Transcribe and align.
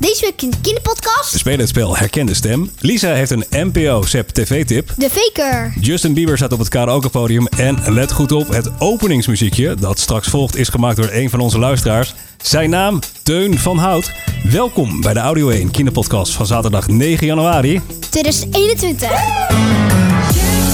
Deze 0.00 0.20
week 0.20 0.42
in 0.42 0.50
de 0.50 0.60
kinderpodcast. 0.60 1.32
We 1.32 1.38
spelen 1.38 1.58
het 1.58 1.68
spel 1.68 1.96
Herkende 1.96 2.34
Stem. 2.34 2.70
Lisa 2.78 3.12
heeft 3.12 3.30
een 3.30 3.44
NPO-SEP 3.50 4.28
TV-tip. 4.28 4.92
De 4.96 5.10
Faker. 5.10 5.72
Justin 5.80 6.14
Bieber 6.14 6.36
staat 6.36 6.52
op 6.52 6.58
het 6.58 6.68
karaokepodium. 6.68 7.46
En 7.46 7.78
let 7.86 8.12
goed 8.12 8.32
op, 8.32 8.48
het 8.48 8.70
openingsmuziekje 8.78 9.74
dat 9.74 9.98
straks 9.98 10.28
volgt 10.28 10.56
is 10.56 10.68
gemaakt 10.68 10.96
door 10.96 11.08
een 11.12 11.30
van 11.30 11.40
onze 11.40 11.58
luisteraars. 11.58 12.14
Zijn 12.42 12.70
naam, 12.70 12.98
Teun 13.22 13.58
van 13.58 13.78
Hout. 13.78 14.12
Welkom 14.50 15.00
bij 15.00 15.12
de 15.12 15.20
Audio 15.20 15.48
1 15.48 15.70
kinderpodcast 15.70 16.32
van 16.32 16.46
zaterdag 16.46 16.88
9 16.88 17.26
januari. 17.26 17.80
2021. 18.10 19.10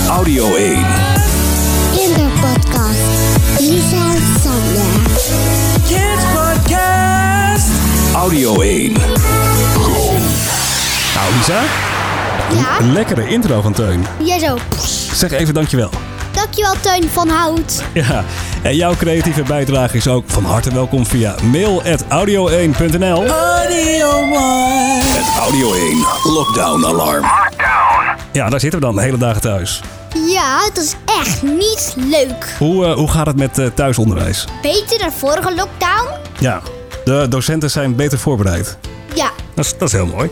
Audio 0.09 0.55
1. 0.55 0.85
Kinderpodcast. 1.97 3.01
Lisa 3.59 4.15
en 4.15 4.23
Sander. 4.43 4.96
Audio 8.17 8.61
1. 8.61 8.93
Nou 11.15 11.35
Lisa, 11.37 11.63
Ja? 12.55 12.81
een 12.81 12.93
lekkere 12.93 13.29
intro 13.29 13.61
van 13.61 13.73
Teun. 13.73 14.07
Jij 14.25 14.39
zo. 14.39 14.59
Zeg 15.13 15.31
even 15.31 15.55
dankjewel. 15.55 15.91
Dankjewel 16.33 16.75
Teun 16.81 17.09
van 17.13 17.29
Hout. 17.29 17.83
Ja, 17.93 18.25
en 18.63 18.77
jouw 18.77 18.95
creatieve 18.95 19.43
bijdrage 19.43 19.97
is 19.97 20.09
ook 20.09 20.25
van 20.27 20.45
harte 20.45 20.73
welkom 20.75 21.07
via 21.07 21.35
mail.audio1.nl. 21.53 23.27
Audio 23.27 24.11
One. 24.11 25.01
Het 25.05 25.39
Audio 25.41 25.75
1 25.75 26.07
Lockdown 26.25 26.85
Alarm. 26.87 27.25
Ja, 28.33 28.49
daar 28.49 28.61
zitten 28.61 28.81
we 28.81 28.87
dan 28.87 28.95
de 28.95 29.03
hele 29.03 29.19
dagen 29.19 29.41
thuis. 29.41 29.81
Ja, 30.29 30.59
dat 30.75 30.85
is 30.85 30.95
echt 31.21 31.43
niet 31.43 31.95
leuk. 31.97 32.55
Hoe, 32.59 32.87
eh, 32.87 32.95
hoe 32.95 33.11
gaat 33.11 33.27
het 33.27 33.37
met 33.37 33.59
eh, 33.59 33.67
thuisonderwijs? 33.75 34.45
Beter 34.63 34.99
dan 34.99 35.13
vorige 35.13 35.55
lockdown? 35.55 36.09
Ja, 36.39 36.61
de 37.07 37.27
docenten 37.29 37.71
zijn 37.71 37.95
beter 37.95 38.19
voorbereid. 38.19 38.79
Ja. 39.15 39.31
Dat 39.55 39.65
is, 39.65 39.75
dat 39.79 39.89
is 39.89 39.93
heel 39.93 40.07
mooi. 40.07 40.31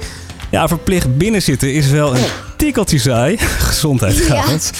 Ja, 0.50 0.68
verplicht 0.68 1.16
binnenzitten 1.16 1.72
is 1.72 1.86
wel 1.90 2.16
een 2.16 2.24
tikkeltje 2.56 2.98
saai. 2.98 3.36
Gezondheid 3.70 4.16
gaat 4.20 4.50
het. 4.50 4.72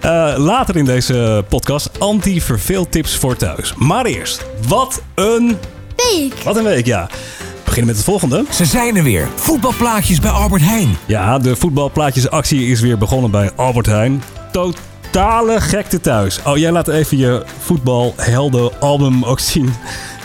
Eh, 0.00 0.34
later 0.36 0.76
in 0.76 0.84
deze 0.84 1.44
podcast 1.48 1.90
anti-verveeltips 1.98 3.16
voor 3.16 3.36
thuis. 3.36 3.74
Maar 3.76 4.04
eerst, 4.04 4.44
wat 4.68 5.02
een, 5.14 5.58
Week. 5.96 6.34
wat 6.44 6.56
een 6.56 6.64
week, 6.64 6.86
ja. 6.86 7.06
We 7.08 7.60
beginnen 7.64 7.86
met 7.86 7.96
het 7.96 8.04
volgende. 8.04 8.44
Ze 8.50 8.64
zijn 8.64 8.96
er 8.96 9.02
weer. 9.02 9.28
Voetbalplaatjes 9.34 10.20
bij 10.20 10.30
Albert 10.30 10.62
Heijn. 10.62 10.96
Ja, 11.06 11.38
de 11.38 11.56
voetbalplaatjesactie 11.56 12.66
is 12.66 12.80
weer 12.80 12.98
begonnen 12.98 13.30
bij 13.30 13.50
Albert 13.56 13.86
Heijn. 13.86 14.22
Totale 14.52 15.60
gekte 15.60 16.00
thuis. 16.00 16.40
Oh, 16.44 16.56
jij 16.56 16.70
laat 16.70 16.88
even 16.88 17.18
je 17.18 17.42
voetbalhelden 17.60 18.80
album 18.80 19.24
ook 19.24 19.40
zien 19.40 19.72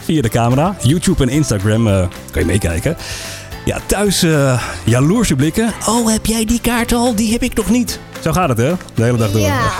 via 0.10 0.22
de 0.22 0.30
camera. 0.30 0.76
YouTube 0.82 1.24
en 1.24 1.30
Instagram 1.30 1.88
eh, 1.88 2.08
kan 2.32 2.42
je 2.42 2.46
meekijken. 2.46 2.98
Ja, 3.66 3.80
thuis 3.86 4.24
eh 4.24 4.64
jaloerse 4.84 5.36
blikken. 5.36 5.74
Oh, 5.88 6.12
heb 6.12 6.26
jij 6.26 6.46
die 6.46 6.62
kaart 6.62 6.94
al? 6.94 7.16
Die 7.16 7.32
heb 7.32 7.44
ik 7.44 7.54
nog 7.54 7.70
niet. 7.70 8.00
Zo 8.22 8.32
gaat 8.32 8.50
het, 8.50 8.58
hè? 8.58 8.74
De 8.94 9.04
hele 9.04 9.18
dag 9.18 9.32
door. 9.32 9.42
Ja. 9.42 9.70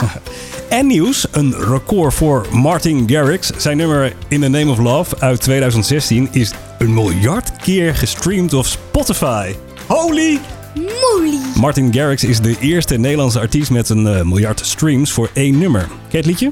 En 0.70 0.88
nieuws, 0.88 1.28
een 1.32 1.56
record 1.60 2.14
voor 2.14 2.46
Martin 2.52 3.10
Garrix. 3.10 3.52
Zijn 3.58 3.78
nummer 3.78 4.14
In 4.28 4.42
the 4.42 4.48
Name 4.48 4.72
of 4.72 4.78
Love 4.78 5.16
uit 5.20 5.42
2016 5.42 6.28
is 6.32 6.52
een 6.78 6.94
miljard 6.94 7.52
keer 7.56 7.96
gestreamd 7.96 8.54
op 8.54 8.66
Spotify. 8.66 9.54
Holy 9.88 10.40
Moeilijk. 10.74 11.56
Martin 11.56 11.94
Garrix 11.94 12.24
is 12.24 12.40
de 12.40 12.56
eerste 12.60 12.98
Nederlandse 12.98 13.40
artiest 13.40 13.72
met 13.72 13.90
een 13.90 14.08
eh, 14.08 14.22
miljard 14.22 14.66
streams 14.66 15.12
voor 15.12 15.30
één 15.34 15.58
nummer. 15.58 15.82
Ken 15.82 15.90
je 16.10 16.18
het 16.18 16.26
liedje? 16.26 16.52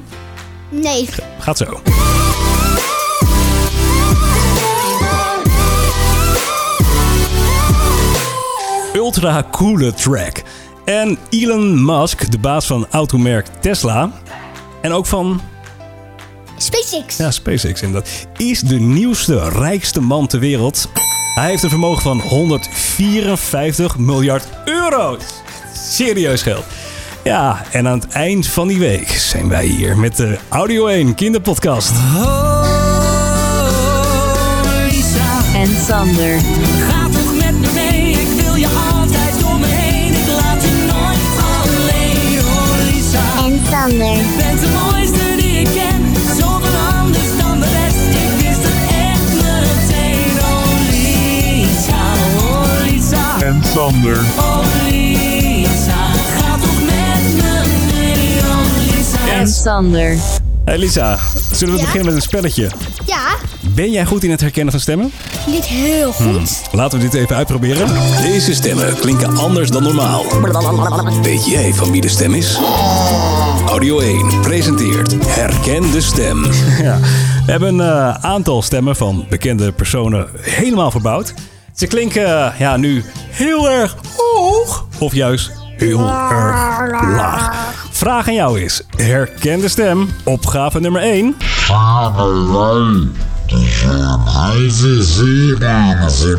Nee. 0.70 1.08
Gaat 1.38 1.56
zo. 1.56 1.80
Ultra 9.08 9.44
coole 9.50 9.92
track. 9.92 10.42
En 10.84 11.18
Elon 11.28 11.84
Musk, 11.84 12.30
de 12.30 12.38
baas 12.38 12.66
van 12.66 12.86
automerk 12.90 13.46
Tesla. 13.60 14.10
En 14.82 14.92
ook 14.92 15.06
van 15.06 15.40
SpaceX. 16.56 17.16
ja, 17.16 17.30
SpaceX 17.30 17.82
inderdaad. 17.82 18.26
Is 18.36 18.60
de 18.60 18.80
nieuwste, 18.80 19.48
rijkste 19.48 20.00
man 20.00 20.26
ter 20.26 20.40
wereld. 20.40 20.88
Hij 21.34 21.48
heeft 21.48 21.62
een 21.62 21.68
vermogen 21.68 22.02
van 22.02 22.20
154 22.20 23.98
miljard 23.98 24.48
euro. 24.64 25.16
Serieus 25.90 26.42
geld. 26.42 26.64
Ja, 27.24 27.64
en 27.70 27.88
aan 27.88 27.98
het 27.98 28.08
eind 28.08 28.46
van 28.46 28.68
die 28.68 28.78
week 28.78 29.08
zijn 29.08 29.48
wij 29.48 29.66
hier 29.66 29.98
met 29.98 30.16
de 30.16 30.38
Audio 30.48 30.86
1 30.86 31.14
kinderpodcast. 31.14 31.90
Oh, 31.90 32.62
Lisa. 34.90 35.44
en 35.54 35.76
Sander. 35.86 36.40
Ga 36.88 37.08
Sander. 43.88 44.06
Je 44.16 44.34
bent 44.36 44.60
de 44.60 44.68
mooiste 44.68 45.36
die 45.36 45.60
ik 45.60 45.66
ken. 45.74 46.14
Zoveel 46.38 46.78
anders 47.00 47.38
dan 47.40 47.60
de 47.60 47.66
rest. 47.66 48.16
Ik 48.24 48.46
wist 48.46 48.62
het 48.62 48.90
echt 48.90 49.32
meteen. 49.34 50.38
Oh, 50.40 50.68
Lisa. 50.90 52.02
Oh, 52.38 52.90
Lisa. 52.90 53.42
en 53.46 53.62
Sander. 53.74 54.18
Oh, 54.38 54.58
Lisa. 54.90 56.06
Ga 56.38 56.54
toch 56.56 56.80
met 56.84 57.34
me 57.42 57.62
mee. 57.92 58.38
Oh, 58.38 58.96
Lisa. 58.96 59.32
En 59.38 59.48
Sander. 59.48 60.16
Hey 60.64 60.78
Lisa, 60.78 61.18
zullen 61.52 61.74
we 61.74 61.80
Ja? 61.80 61.84
beginnen 61.86 62.06
met 62.06 62.14
een 62.16 62.22
spelletje? 62.28 62.70
Ja. 63.06 63.20
Ben 63.74 63.90
jij 63.90 64.04
goed 64.04 64.24
in 64.24 64.30
het 64.30 64.40
herkennen 64.40 64.72
van 64.72 64.80
stemmen? 64.80 65.12
Niet 65.46 65.64
heel 65.64 66.12
goed. 66.12 66.60
Laten 66.72 66.98
we 66.98 67.04
dit 67.08 67.14
even 67.14 67.36
uitproberen. 67.36 67.88
Deze 68.22 68.54
stemmen 68.54 68.94
klinken 69.00 69.36
anders 69.36 69.70
dan 69.70 69.82
normaal. 69.82 70.24
Weet 71.22 71.46
jij 71.46 71.74
van 71.74 71.90
wie 71.90 72.00
de 72.00 72.08
stem 72.08 72.34
is? 72.34 72.58
Audio 73.78 73.98
1 74.00 74.40
presenteert 74.40 75.14
Herken 75.26 75.90
de 75.90 76.00
Stem. 76.00 76.44
Ja, 76.82 76.98
we 77.44 77.50
hebben 77.50 77.78
een 77.78 77.80
eh, 77.80 78.24
aantal 78.24 78.62
stemmen 78.62 78.96
van 78.96 79.26
bekende 79.28 79.72
personen 79.72 80.28
helemaal 80.40 80.90
verbouwd. 80.90 81.34
Ze 81.74 81.86
klinken 81.86 82.52
eh, 82.52 82.58
ja, 82.58 82.76
nu 82.76 83.04
heel 83.30 83.70
erg 83.70 83.96
hoog 84.16 84.86
of 84.98 85.14
juist 85.14 85.52
heel 85.76 86.00
erg 86.00 87.02
laag. 87.02 87.74
Vraag 87.90 88.28
aan 88.28 88.34
jou 88.34 88.60
is, 88.60 88.82
herken 88.96 89.60
de 89.60 89.68
stem, 89.68 90.08
opgave 90.24 90.80
nummer 90.80 91.02
1. 91.02 91.34
Vaderlei, 91.38 93.10
die 93.46 93.68
zijn 93.68 94.18
huizen 94.18 95.02
zeer 95.04 95.66
aan 95.66 96.10
zijn. 96.10 96.38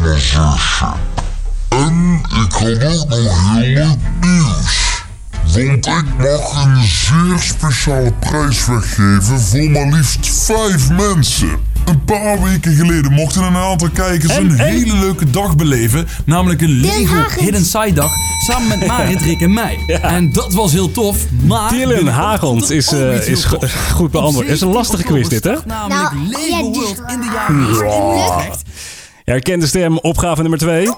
En 1.70 2.22
ik 2.46 2.52
had 2.52 3.00
ook 3.00 3.10
nog 3.10 3.58
heel 3.58 3.98
nieuws. 4.22 4.79
Want 5.54 5.88
ik 5.88 6.04
mag 6.18 6.66
een 6.66 6.84
zeer 6.84 7.40
speciale 7.40 8.14
prijs 8.20 8.66
weggeven 8.66 9.24
voor 9.42 9.70
maar 9.70 9.88
liefst 9.88 10.30
vijf 10.46 10.90
mensen. 10.90 11.50
Een 11.86 12.04
paar 12.04 12.42
weken 12.44 12.76
geleden 12.76 13.12
mochten 13.14 13.44
een 13.44 13.56
aantal 13.56 13.90
kijkers 13.90 14.34
En- 14.36 14.50
een 14.50 14.58
en- 14.60 14.66
hele 14.68 14.96
leuke 14.98 15.30
dag 15.30 15.56
beleven. 15.56 16.08
Namelijk 16.26 16.62
een 16.62 16.70
Lego. 16.70 17.16
Hidden 17.40 17.66
Side 17.66 17.94
dag 17.94 18.12
samen 18.48 18.68
met 18.68 18.88
Marit, 18.88 19.22
Rick 19.22 19.42
en 19.42 19.54
mij. 19.54 19.78
En 20.02 20.32
dat 20.34 20.54
was 20.54 20.72
heel 20.72 20.92
tof, 20.92 21.18
maar... 21.46 21.70
Dylan 21.72 22.08
er 22.08 22.70
is, 22.70 22.92
eh, 22.92 23.28
is 23.28 23.46
goed 23.96 24.12
beantwoord. 24.12 24.46
Op 24.48 24.52
Is 24.52 24.62
een 24.62 24.68
lastige 24.72 25.02
17 25.08 25.16
quiz 25.22 25.42
dit, 25.42 25.44
hè? 25.44 25.56
Namelijk 25.66 26.14
Nou, 26.14 26.28
Lego 26.30 26.56
ja, 26.56 26.62
World 26.62 27.02
in 27.08 27.20
de 27.20 27.30
jaren 27.34 27.88
Ja. 27.88 28.38
Utrecht. 28.40 28.62
Herken 29.24 29.60
de 29.60 29.68
stem, 29.68 29.98
opgave 29.98 30.42
nummer 30.42 30.60
2. 30.60 30.90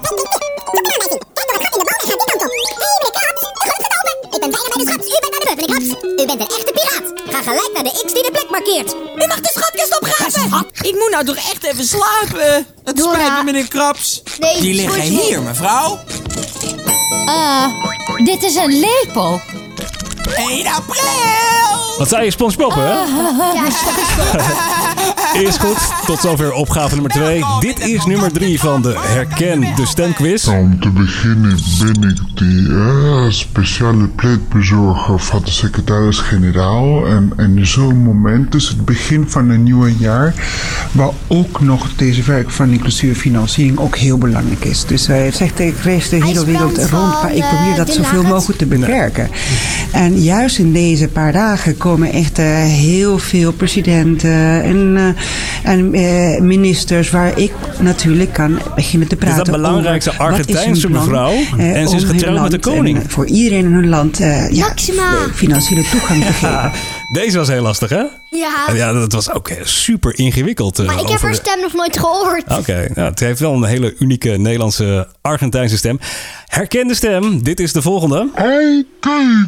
De 4.78 4.86
schat. 4.88 5.06
U 5.06 5.18
bent 5.22 5.32
naar 5.32 5.56
de 5.56 5.56
buffelinghaps. 5.56 6.04
U 6.22 6.26
bent 6.26 6.40
een 6.42 6.48
echte 6.58 6.72
piraat. 6.74 7.34
Ga 7.34 7.42
gelijk 7.42 7.70
naar 7.74 7.84
de 7.84 7.90
X 8.06 8.14
die 8.14 8.24
de 8.24 8.30
plek 8.32 8.50
markeert. 8.50 8.94
U 9.16 9.28
mag 9.28 9.40
de 9.40 9.52
schatkist 9.56 10.00
opgraven. 10.00 10.68
Ik 10.82 10.94
moet 10.94 11.10
nou 11.12 11.26
toch 11.26 11.36
echt 11.36 11.64
even 11.64 11.86
slapen. 11.86 12.66
Het 12.84 12.98
Dora. 12.98 13.14
spijt 13.14 13.32
me, 13.38 13.44
meneer 13.44 13.68
Krabs. 13.68 14.22
Nee, 14.40 14.62
Die 14.62 14.74
liggen 14.74 15.02
hier, 15.02 15.42
mevrouw. 15.42 16.00
Eh, 17.26 17.66
dit 18.24 18.44
is 18.44 18.56
een 18.56 18.80
lepel. 18.80 19.42
1 20.36 20.68
april. 20.68 21.98
Wat 21.98 22.10
zei 22.10 22.24
je, 22.26 22.32
SpongeBob, 22.32 22.74
hè? 22.76 22.92
Ja, 22.92 23.06
Is 25.34 25.58
goed. 25.58 26.06
Tot 26.06 26.20
zover 26.20 26.54
opgave 26.54 26.94
nummer 26.94 27.12
2. 27.12 27.44
Dit 27.60 27.80
is 27.80 28.06
nummer 28.06 28.32
3 28.32 28.60
van 28.60 28.82
de 28.82 28.94
Herken 28.98 29.62
de 29.76 29.86
Stemquiz. 29.86 30.48
Om 30.48 30.80
te 30.80 30.90
beginnen 30.90 31.58
ben 31.80 32.10
ik 32.10 32.18
de 32.34 32.68
eh, 32.70 33.32
speciale 33.32 34.08
pleitbezorger 34.08 35.20
van 35.20 35.42
de 35.44 35.52
secretaris-generaal. 35.52 37.08
En, 37.08 37.34
en 37.38 37.68
zo'n 37.68 37.98
moment 37.98 38.56
is 38.56 38.68
het 38.68 38.86
begin 38.86 39.30
van 39.30 39.50
een 39.50 39.64
nieuw 39.64 39.88
jaar, 39.88 40.34
waar 40.92 41.12
ook 41.28 41.62
nog 41.62 41.96
deze 41.96 42.24
werk 42.24 42.50
van 42.50 42.70
inclusieve 42.70 43.20
financiering 43.20 43.80
ook 43.80 43.98
heel 43.98 44.18
belangrijk 44.18 44.66
is. 44.66 44.86
Dus 44.86 45.08
hij 45.08 45.32
zegt, 45.32 45.60
ik 45.60 45.78
reis 45.84 46.10
de 46.10 46.26
hele 46.26 46.46
wereld 46.46 46.78
rond, 46.78 47.22
maar 47.22 47.36
ik 47.36 47.46
probeer 47.50 47.72
eh, 47.72 47.76
dat 47.76 47.90
zoveel 47.90 48.24
mogelijk 48.24 48.60
te 48.60 48.66
beperken. 48.66 49.30
En 49.92 50.22
juist 50.22 50.58
in 50.58 50.74
deze 50.74 51.08
paar 51.08 51.32
dagen 51.32 51.78
komen 51.78 52.12
echt 52.12 52.40
eh, 52.40 52.46
heel 52.64 53.18
veel 53.18 53.52
presidenten 53.52 54.64
en 54.64 54.91
en, 54.98 55.16
eh, 55.64 55.72
en 55.72 55.94
eh, 55.94 56.42
ministers 56.42 57.10
waar 57.10 57.38
ik 57.38 57.52
natuurlijk 57.80 58.34
kan 58.34 58.60
beginnen 58.76 59.08
te 59.08 59.16
praten. 59.16 59.52
belangrijkste 59.52 60.10
wat 60.10 60.20
is 60.20 60.26
hun 60.26 60.36
Argentijnse 60.38 60.90
mevrouw 60.90 61.32
eh, 61.32 61.76
en 61.76 61.88
ze 61.88 61.96
is 61.96 62.04
getrouwd 62.04 62.42
met 62.42 62.52
de 62.52 62.60
koning. 62.60 63.00
en, 63.00 63.10
voor 63.10 63.26
iedereen 63.26 63.66
in 63.66 63.72
hun 63.72 63.90
land 63.90 64.20
eh, 64.20 64.50
ja, 64.52 64.68
Maxima. 64.68 65.12
financiële 65.34 65.84
toegang 65.92 66.26
te 66.26 66.34
geven. 66.34 66.72
Deze 67.14 67.38
was 67.38 67.48
heel 67.48 67.62
lastig, 67.62 67.90
hè? 67.90 68.04
Ja. 68.30 68.66
Ja, 68.74 68.94
dat 68.94 69.14
was 69.14 69.32
ook 69.32 69.52
super 69.64 70.20
ingewikkeld. 70.20 70.86
Maar 70.86 71.00
ik 71.00 71.08
heb 71.08 71.22
haar 71.22 71.34
stem 71.34 71.60
nog 71.62 71.74
nooit 71.74 72.00
gehoord. 72.00 72.44
Oké, 72.58 72.88
nou, 72.94 73.10
het 73.10 73.20
heeft 73.20 73.40
wel 73.40 73.54
een 73.54 73.64
hele 73.64 73.96
unieke 74.00 74.30
Nederlandse 74.30 75.08
Argentijnse 75.22 75.78
stem. 75.78 76.00
Herkende 76.46 76.96
stem, 76.96 77.44
dit 77.44 77.60
is 77.60 77.74
de 77.74 77.82
volgende. 77.82 78.28
Oké, 78.32 78.86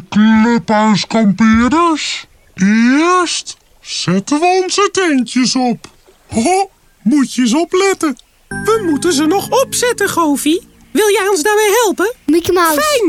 clubhuiskampeerders. 0.08 2.26
Eerst 2.54 3.56
zetten 3.84 4.40
we 4.40 4.60
onze 4.62 4.88
tentjes 4.92 5.54
op. 5.56 5.86
Ho, 6.28 6.70
moet 7.02 7.34
je 7.34 7.40
eens 7.42 7.54
opletten. 7.54 8.16
We 8.48 8.82
moeten 8.90 9.12
ze 9.12 9.24
nog 9.26 9.62
opzetten, 9.62 10.08
Goofy. 10.08 10.58
Wil 10.90 11.10
jij 11.10 11.28
ons 11.28 11.42
daarbij 11.42 11.70
helpen? 11.82 12.14
Mickey 12.26 12.54
Mouse. 12.54 12.80
Fijn. 12.80 13.08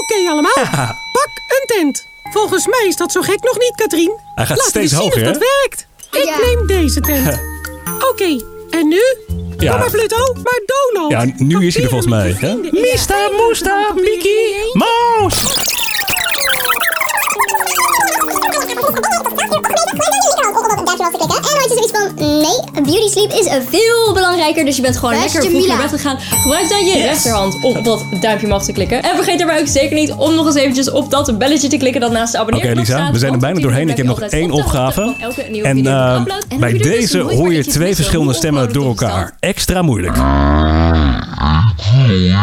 Oké 0.00 0.30
allemaal. 0.30 0.52
Pak 1.12 1.30
een 1.48 1.66
tent. 1.66 2.02
Volgens 2.32 2.66
mij 2.66 2.84
is 2.88 2.96
dat 2.96 3.12
zo 3.12 3.20
gek 3.20 3.42
nog 3.42 3.58
niet, 3.58 3.72
Katrien. 3.76 4.12
Hij 4.34 4.46
gaat 4.46 4.56
Laten 4.56 4.70
steeds 4.72 4.92
we 4.92 4.98
zien 4.98 5.04
hoger, 5.08 5.20
of 5.22 5.26
hè? 5.26 5.32
dat 5.32 5.42
werkt. 5.60 5.86
Ik 6.12 6.24
Ja. 6.24 6.38
neem 6.46 6.66
deze 6.66 7.00
tent. 7.00 7.40
Oké, 8.10 8.44
en 8.70 8.88
nu? 8.88 9.02
Ja. 9.58 9.70
Kom 9.70 9.80
maar 9.80 9.90
Pluto, 9.90 10.32
maar 10.34 10.60
Donald. 10.66 11.10
Ja, 11.10 11.44
nu 11.44 11.66
is 11.66 11.74
hij 11.74 11.82
er 11.82 11.88
volgens 11.90 12.10
mij. 12.10 12.36
Hè? 12.38 12.54
Mista, 12.70 13.28
moesta, 13.30 13.92
Mickey. 13.94 14.70
Mouse! 14.72 15.46
En 21.28 21.54
had 21.60 21.68
je 21.68 21.74
zoiets 21.74 21.92
van, 21.92 22.14
nee, 22.26 22.84
beauty 22.84 23.08
sleep 23.08 23.32
is 23.32 23.48
veel 23.70 24.12
belangrijker. 24.14 24.64
Dus 24.64 24.76
je 24.76 24.82
bent 24.82 24.96
gewoon 24.96 25.14
lekker 25.14 25.42
vroeg 25.42 25.52
Mila. 25.52 25.66
naar 25.66 25.82
bed 25.82 26.00
gegaan. 26.00 26.18
Gebruik 26.20 26.68
dan 26.68 26.84
je 26.84 26.92
rechterhand 26.92 27.56
op 27.62 27.84
dat 27.84 28.04
duimpje 28.20 28.46
omhoog 28.46 28.64
te 28.64 28.72
klikken. 28.72 29.02
En 29.02 29.16
vergeet 29.16 29.38
daarbij 29.38 29.60
ook 29.60 29.66
zeker 29.66 29.94
niet 29.94 30.12
om 30.12 30.34
nog 30.34 30.46
eens 30.46 30.54
eventjes 30.54 30.90
op 30.90 31.10
dat 31.10 31.38
belletje 31.38 31.68
te 31.68 31.76
klikken 31.76 32.00
dat 32.00 32.10
naast 32.10 32.32
de 32.32 32.38
Oké 32.38 32.46
abonneerknop 32.48 32.86
Lisa, 32.86 33.12
we 33.12 33.18
zijn 33.18 33.32
er 33.32 33.38
bijna 33.38 33.60
doorheen. 33.60 33.88
Ik 33.88 33.96
heb 33.96 34.06
nog 34.06 34.20
één 34.20 34.50
opgave. 34.50 35.14
En 35.62 35.86
eh. 35.86 36.14
En 36.48 36.60
bij 36.60 36.72
dus 36.72 36.82
deze 36.82 37.18
hoor 37.18 37.52
je 37.52 37.58
iets 37.58 37.74
twee 37.74 37.94
verschillende 37.94 38.34
stemmen 38.34 38.72
door 38.72 38.86
elkaar. 38.86 39.34
Extra 39.40 39.82
moeilijk. 39.82 40.16
Heel 41.38 42.34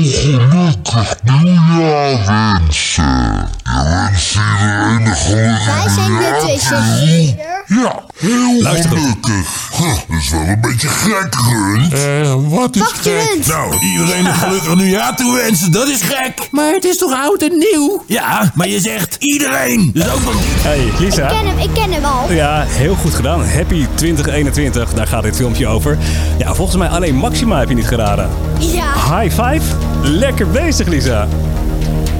gelukkig 0.00 1.16
nieuwjaar 1.22 2.26
wensen. 2.26 3.48
Je 3.64 3.82
wens 3.84 4.34
iedereen 4.34 5.06
een 5.06 5.16
gelukkig 5.16 5.64
Wij 5.64 5.88
zijn 5.88 6.12
de 6.12 6.58
toe. 6.68 7.52
Ja, 7.66 8.04
heel 8.16 8.62
Luister 8.62 8.90
gelukkig. 8.90 9.70
Huh, 9.76 9.94
dat 10.08 10.18
is 10.18 10.30
wel 10.30 10.40
een 10.40 10.60
beetje 10.60 10.88
gek, 10.88 11.34
Rund. 11.34 11.92
Eh, 11.92 12.34
wat 12.48 12.76
is 12.76 12.82
je 12.82 13.10
gek? 13.10 13.46
Nou, 13.46 13.80
iedereen 13.80 14.26
een 14.26 14.34
gelukkig 14.34 14.74
nieuwjaar 14.74 15.16
toewensen, 15.16 15.72
dat 15.72 15.88
is 15.88 16.02
gek. 16.02 16.48
Maar 16.50 16.72
het 16.72 16.84
is 16.84 16.96
toch 16.96 17.12
oud 17.12 17.42
en 17.42 17.58
nieuw? 17.58 18.04
Ja, 18.06 18.52
maar 18.54 18.68
je 18.68 18.80
zegt 18.80 19.16
iedereen. 19.18 19.90
Dus 19.94 20.08
ook 20.08 20.24
nog 20.24 20.34
Hey 20.62 20.92
Lisa. 20.98 21.22
Ik 21.22 21.36
ken 21.38 21.46
hem, 21.46 21.58
ik 21.58 21.74
ken 21.74 21.92
hem 21.92 22.04
al. 22.04 22.32
Ja, 22.32 22.64
heel 22.66 22.94
goed 22.94 23.14
gedaan. 23.14 23.44
Happy 23.48 23.86
2021, 23.94 24.94
daar 24.94 25.06
gaat 25.06 25.22
dit 25.22 25.36
filmpje 25.36 25.66
over. 25.66 25.98
Ja, 26.38 26.54
volgens 26.54 26.76
mij 26.76 26.88
alleen 26.88 27.13
Maxima 27.14 27.58
heb 27.58 27.68
je 27.68 27.74
niet 27.74 27.86
geraden. 27.86 28.28
Ja. 28.58 28.92
High 28.92 29.42
five. 29.42 29.76
Lekker 30.02 30.48
bezig, 30.48 30.86
Lisa. 30.86 31.28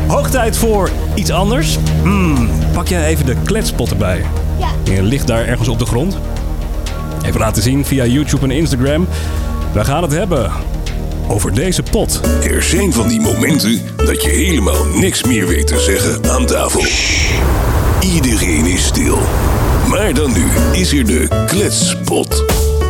Hoog 0.06 0.30
tijd 0.30 0.56
voor 0.56 0.90
iets 1.14 1.30
anders. 1.30 1.78
Hmm, 2.02 2.48
pak 2.72 2.88
jij 2.88 3.06
even 3.06 3.26
de 3.26 3.36
kletspot 3.44 3.90
erbij. 3.90 4.24
Ja. 4.58 4.92
Je 4.92 5.02
ligt 5.02 5.26
daar 5.26 5.46
ergens 5.46 5.68
op 5.68 5.78
de 5.78 5.86
grond. 5.86 6.18
Even 7.26 7.40
laten 7.40 7.62
zien 7.62 7.84
via 7.84 8.04
YouTube 8.04 8.44
en 8.44 8.50
Instagram. 8.50 9.08
We 9.72 9.84
gaan 9.84 10.02
het 10.02 10.12
hebben 10.12 10.52
over 11.28 11.54
deze 11.54 11.82
pot. 11.82 12.20
Er 12.42 12.62
zijn 12.62 12.92
van 12.92 13.08
die 13.08 13.20
momenten 13.20 13.80
dat 13.96 14.22
je 14.22 14.28
helemaal 14.28 14.84
niks 14.84 15.22
meer 15.22 15.46
weet 15.46 15.66
te 15.66 15.80
zeggen 15.80 16.30
aan 16.30 16.46
tafel. 16.46 16.84
Iedereen 18.00 18.66
is 18.66 18.84
stil. 18.84 19.18
Maar 19.88 20.14
dan 20.14 20.32
nu 20.32 20.44
is 20.72 20.92
er 20.92 21.06
de 21.06 21.44
kletspot. 21.46 22.43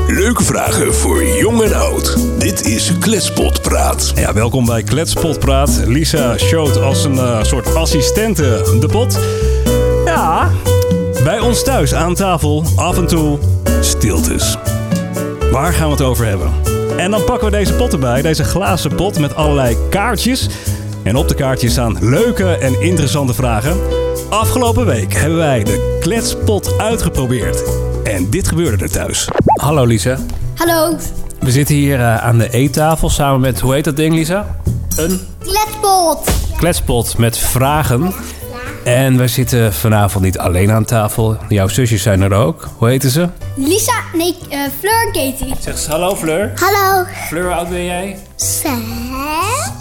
Leuke 0.08 0.44
vragen 0.44 0.94
voor 0.94 1.24
jong 1.24 1.62
en 1.62 1.74
oud. 1.74 2.16
Dit 2.38 2.66
is 2.66 2.98
Kletspotpraat. 2.98 4.12
Ja, 4.14 4.32
welkom 4.32 4.64
bij 4.64 4.82
Kletspot 4.82 5.38
Praat. 5.38 5.82
Lisa 5.86 6.38
showt 6.38 6.80
als 6.80 7.04
een 7.04 7.18
eh, 7.18 7.42
soort 7.42 7.74
assistente 7.74 8.76
de 8.80 8.86
pot. 8.86 9.18
Ja, 10.04 10.50
bij 11.24 11.40
ons 11.40 11.62
thuis 11.62 11.94
aan 11.94 12.14
tafel 12.14 12.64
af 12.76 12.98
en 12.98 13.06
toe 13.06 13.38
stiltes. 13.80 14.56
Waar 15.52 15.72
gaan 15.72 15.86
we 15.86 15.92
het 15.92 16.02
over 16.02 16.26
hebben? 16.26 16.52
En 16.96 17.10
dan 17.10 17.24
pakken 17.24 17.50
we 17.50 17.56
deze 17.56 17.74
pot 17.74 17.92
erbij, 17.92 18.22
deze 18.22 18.44
glazen 18.44 18.94
pot 18.94 19.18
met 19.18 19.34
allerlei 19.34 19.76
kaartjes. 19.90 20.48
En 21.02 21.16
op 21.16 21.28
de 21.28 21.34
kaartjes 21.34 21.72
staan 21.72 21.96
leuke 22.00 22.50
en 22.50 22.80
interessante 22.80 23.34
vragen. 23.34 23.76
Afgelopen 24.28 24.86
week 24.86 25.14
hebben 25.14 25.38
wij 25.38 25.64
de 25.64 25.96
kletspot 26.00 26.78
uitgeprobeerd. 26.78 27.83
En 28.14 28.30
dit 28.30 28.48
gebeurde 28.48 28.84
er 28.84 28.90
thuis. 28.90 29.28
Hallo 29.44 29.84
Lisa. 29.84 30.18
Hallo. 30.54 30.96
We 31.40 31.50
zitten 31.50 31.74
hier 31.74 32.00
eh, 32.00 32.16
aan 32.16 32.38
de 32.38 32.50
eettafel 32.50 33.10
samen 33.10 33.40
met, 33.40 33.60
hoe 33.60 33.74
heet 33.74 33.84
dat 33.84 33.96
ding 33.96 34.14
Lisa? 34.14 34.60
Een 34.96 35.20
Kletpot. 35.38 36.30
kletspot 36.56 37.18
met 37.18 37.38
vragen. 37.38 38.12
En 38.84 39.16
wij 39.16 39.28
zitten 39.28 39.72
vanavond 39.72 40.24
niet 40.24 40.38
alleen 40.38 40.70
aan 40.70 40.84
tafel. 40.84 41.36
Jouw 41.48 41.68
zusjes 41.68 42.02
zijn 42.02 42.20
er 42.22 42.32
ook. 42.32 42.68
Hoe 42.78 42.88
heten 42.88 43.10
ze? 43.10 43.28
Lisa, 43.54 43.94
nee, 44.12 44.34
eh, 44.48 44.58
Fleur 44.78 45.06
en 45.06 45.12
Katie. 45.12 45.54
Zeg 45.60 45.74
eens 45.74 45.86
hallo 45.86 46.16
Fleur. 46.16 46.52
Hallo. 46.54 47.04
Fleur, 47.26 47.44
hoe 47.44 47.52
oud 47.54 47.68
ben 47.68 47.84
jij? 47.84 48.16
Zes. 48.36 48.70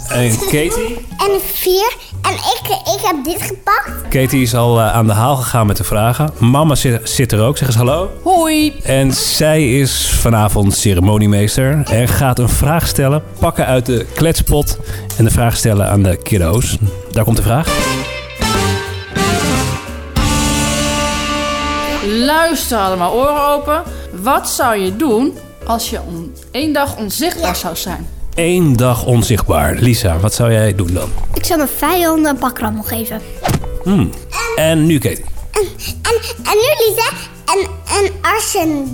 En 0.08 0.38
Katie? 0.38 1.06
En 1.18 1.40
vier. 1.54 1.96
En 2.22 2.32
ik, 2.32 2.68
ik 2.68 3.00
heb 3.02 3.24
dit 3.24 3.42
gepakt. 3.42 4.08
Katie 4.08 4.42
is 4.42 4.54
al 4.54 4.80
eh, 4.80 4.94
aan 4.94 5.06
de 5.06 5.12
haal 5.12 5.36
gegaan 5.36 5.66
met 5.66 5.76
de 5.76 5.84
vragen. 5.84 6.30
Mama 6.38 6.74
zit, 6.74 7.08
zit 7.08 7.32
er 7.32 7.40
ook. 7.40 7.56
Zeg 7.56 7.66
eens 7.66 7.76
hallo. 7.76 8.10
Hoi. 8.22 8.80
En 8.82 9.12
zij 9.12 9.78
is 9.78 10.10
vanavond 10.20 10.74
ceremoniemeester 10.74 11.82
en 11.84 12.08
gaat 12.08 12.38
een 12.38 12.48
vraag 12.48 12.86
stellen, 12.86 13.22
pakken 13.38 13.66
uit 13.66 13.86
de 13.86 14.06
kletspot 14.14 14.78
en 15.16 15.24
de 15.24 15.30
vraag 15.30 15.56
stellen 15.56 15.88
aan 15.88 16.02
de 16.02 16.16
kiddo's. 16.16 16.76
Daar 17.12 17.24
komt 17.24 17.36
de 17.36 17.42
vraag. 17.42 17.68
Luister 22.24 22.78
allemaal, 22.78 23.12
oren 23.12 23.48
open. 23.48 23.82
Wat 24.12 24.48
zou 24.48 24.76
je 24.76 24.96
doen 24.96 25.38
als 25.66 25.90
je 25.90 26.00
om 26.06 26.32
één 26.50 26.72
dag 26.72 26.96
onzichtbaar 26.96 27.56
zou 27.56 27.76
zijn? 27.76 28.06
Eén 28.34 28.76
dag 28.76 29.04
onzichtbaar. 29.04 29.74
Lisa, 29.74 30.18
wat 30.18 30.34
zou 30.34 30.52
jij 30.52 30.74
doen 30.74 30.92
dan? 30.92 31.08
Ik 31.34 31.44
zou 31.44 31.58
mijn 31.58 31.70
vijanden 31.76 32.30
een 32.30 32.38
pakrammel 32.38 32.82
geven. 32.82 33.20
Hmm. 33.82 34.10
En 34.56 34.86
nu 34.86 34.98
Katie. 34.98 35.24
En, 35.52 35.66
en 36.42 36.54
nu 36.54 36.86
Lisa, 36.86 37.08
en, 37.44 37.68
en 37.86 38.12
als, 38.34 38.52
je, 38.52 38.84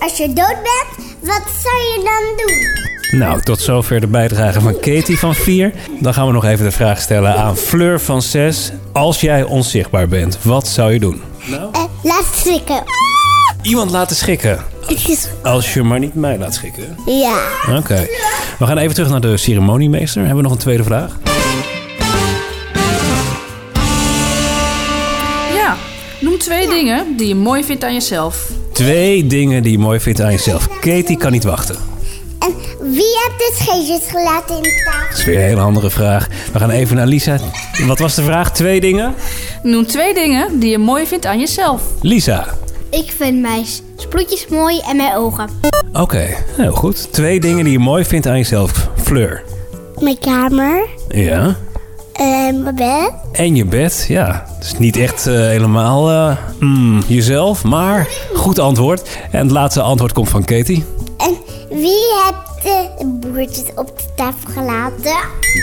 als 0.00 0.16
je 0.16 0.26
dood 0.26 0.56
bent, 0.62 1.06
wat 1.20 1.42
zou 1.62 1.76
je 1.76 2.00
dan 2.04 2.46
doen? 2.46 2.84
Nou, 3.18 3.42
tot 3.42 3.60
zover 3.60 4.00
de 4.00 4.06
bijdrage 4.06 4.60
van 4.60 4.80
Katie 4.80 5.18
van 5.18 5.34
4. 5.34 5.72
Dan 6.00 6.14
gaan 6.14 6.26
we 6.26 6.32
nog 6.32 6.44
even 6.44 6.64
de 6.64 6.70
vraag 6.70 7.00
stellen 7.00 7.36
aan 7.36 7.56
Fleur 7.56 8.00
van 8.00 8.22
6. 8.22 8.72
Als 8.92 9.20
jij 9.20 9.42
onzichtbaar 9.42 10.08
bent, 10.08 10.38
wat 10.42 10.68
zou 10.68 10.92
je 10.92 10.98
doen? 11.00 11.22
Eh, 11.50 11.84
laat 12.06 12.24
schrikken. 12.34 12.82
Iemand 13.62 13.90
laten 13.90 14.16
is... 15.08 15.28
Als 15.42 15.74
je 15.74 15.82
maar 15.82 15.98
niet 15.98 16.14
mij 16.14 16.38
laat 16.38 16.54
schikken. 16.54 16.96
Ja. 17.06 17.38
Oké. 17.78 18.06
We 18.58 18.66
gaan 18.66 18.78
even 18.78 18.94
terug 18.94 19.10
naar 19.10 19.20
de 19.20 19.36
ceremoniemeester. 19.36 20.20
Hebben 20.20 20.36
we 20.36 20.42
nog 20.42 20.52
een 20.52 20.58
tweede 20.58 20.84
vraag? 20.84 21.16
Ja, 25.54 25.76
noem 26.20 26.38
twee 26.38 26.68
dingen 26.68 27.16
die 27.16 27.28
je 27.28 27.34
mooi 27.34 27.64
vindt 27.64 27.84
aan 27.84 27.92
jezelf. 27.92 28.50
Twee 28.72 29.26
dingen 29.26 29.62
die 29.62 29.72
je 29.72 29.78
mooi 29.78 30.00
vindt 30.00 30.20
aan 30.20 30.32
jezelf. 30.32 30.68
Katie 30.80 31.16
kan 31.16 31.32
niet 31.32 31.44
wachten. 31.44 31.76
De 33.36 33.52
scheetjes 33.54 34.10
gelaten 34.10 34.56
in 34.56 34.62
de 34.62 34.82
tafel? 34.84 35.08
Dat 35.08 35.18
is 35.18 35.24
weer 35.24 35.36
een 35.36 35.42
hele 35.42 35.60
andere 35.60 35.90
vraag. 35.90 36.28
We 36.52 36.58
gaan 36.58 36.70
even 36.70 36.96
naar 36.96 37.06
Lisa. 37.06 37.38
Wat 37.86 37.98
was 37.98 38.14
de 38.14 38.22
vraag? 38.22 38.52
Twee 38.52 38.80
dingen? 38.80 39.14
Noem 39.62 39.86
twee 39.86 40.14
dingen 40.14 40.58
die 40.58 40.70
je 40.70 40.78
mooi 40.78 41.06
vindt 41.06 41.26
aan 41.26 41.38
jezelf. 41.38 41.82
Lisa. 42.00 42.46
Ik 42.90 43.12
vind 43.16 43.40
mijn 43.40 43.64
sproetjes 43.96 44.46
mooi 44.48 44.80
en 44.88 44.96
mijn 44.96 45.14
ogen. 45.16 45.48
Oké, 45.92 46.26
heel 46.56 46.72
goed. 46.72 47.12
Twee 47.12 47.40
dingen 47.40 47.64
die 47.64 47.72
je 47.72 47.78
mooi 47.78 48.04
vindt 48.04 48.26
aan 48.26 48.36
jezelf. 48.36 48.88
Fleur. 49.02 49.42
Mijn 49.98 50.18
kamer. 50.18 50.86
Ja. 51.08 51.56
En 52.12 52.62
mijn 52.62 52.74
bed. 52.74 53.12
En 53.32 53.56
je 53.56 53.64
bed, 53.64 54.04
ja. 54.08 54.46
Dus 54.58 54.78
niet 54.78 54.96
echt 54.96 55.26
eh, 55.26 55.34
helemaal 55.34 56.10
eh, 56.10 56.36
mm, 56.60 57.02
jezelf, 57.06 57.64
maar 57.64 58.08
goed 58.34 58.58
antwoord. 58.58 59.18
En 59.30 59.40
het 59.40 59.50
laatste 59.50 59.80
antwoord 59.80 60.12
komt 60.12 60.28
van 60.28 60.44
Katie. 60.44 60.84
En 61.16 61.36
wie 61.68 62.04
heeft 62.24 62.55
de 62.66 63.18
boertjes 63.20 63.64
op 63.74 63.98
de 63.98 64.04
tafel 64.16 64.50
gelaten? 64.52 65.16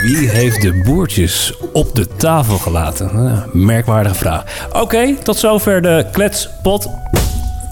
Wie 0.03 0.29
heeft 0.29 0.61
de 0.61 0.81
boertjes 0.85 1.53
op 1.73 1.95
de 1.95 2.07
tafel 2.07 2.57
gelaten? 2.57 3.09
Eh, 3.09 3.53
merkwaardige 3.53 4.15
vraag. 4.15 4.43
Oké, 4.71 5.15
tot 5.15 5.37
zover 5.37 5.81
de 5.81 6.05
kletspot. 6.11 6.89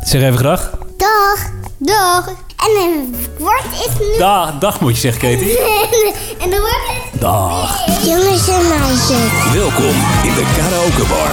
Zeg 0.04 0.22
even 0.22 0.38
graag. 0.38 0.72
Dag. 0.98 1.50
Dag. 1.78 2.28
En 2.28 2.82
een 2.84 3.16
woord 3.38 3.66
is 3.72 4.00
nu... 4.00 4.18
Dag, 4.18 4.58
dag 4.58 4.82
moet 4.82 4.94
je 4.94 5.00
zeggen, 5.00 5.22
Katie. 5.22 5.60
en 6.44 6.50
dan 6.50 6.60
wordt 6.60 6.88
het... 6.88 7.22
Dag. 7.22 7.86
Jongens 8.06 8.48
en 8.48 8.68
meisjes. 8.68 9.54
Welkom 9.54 9.96
in 10.24 10.34
de 10.36 10.46
karaoke 10.58 11.08
bar. 11.08 11.32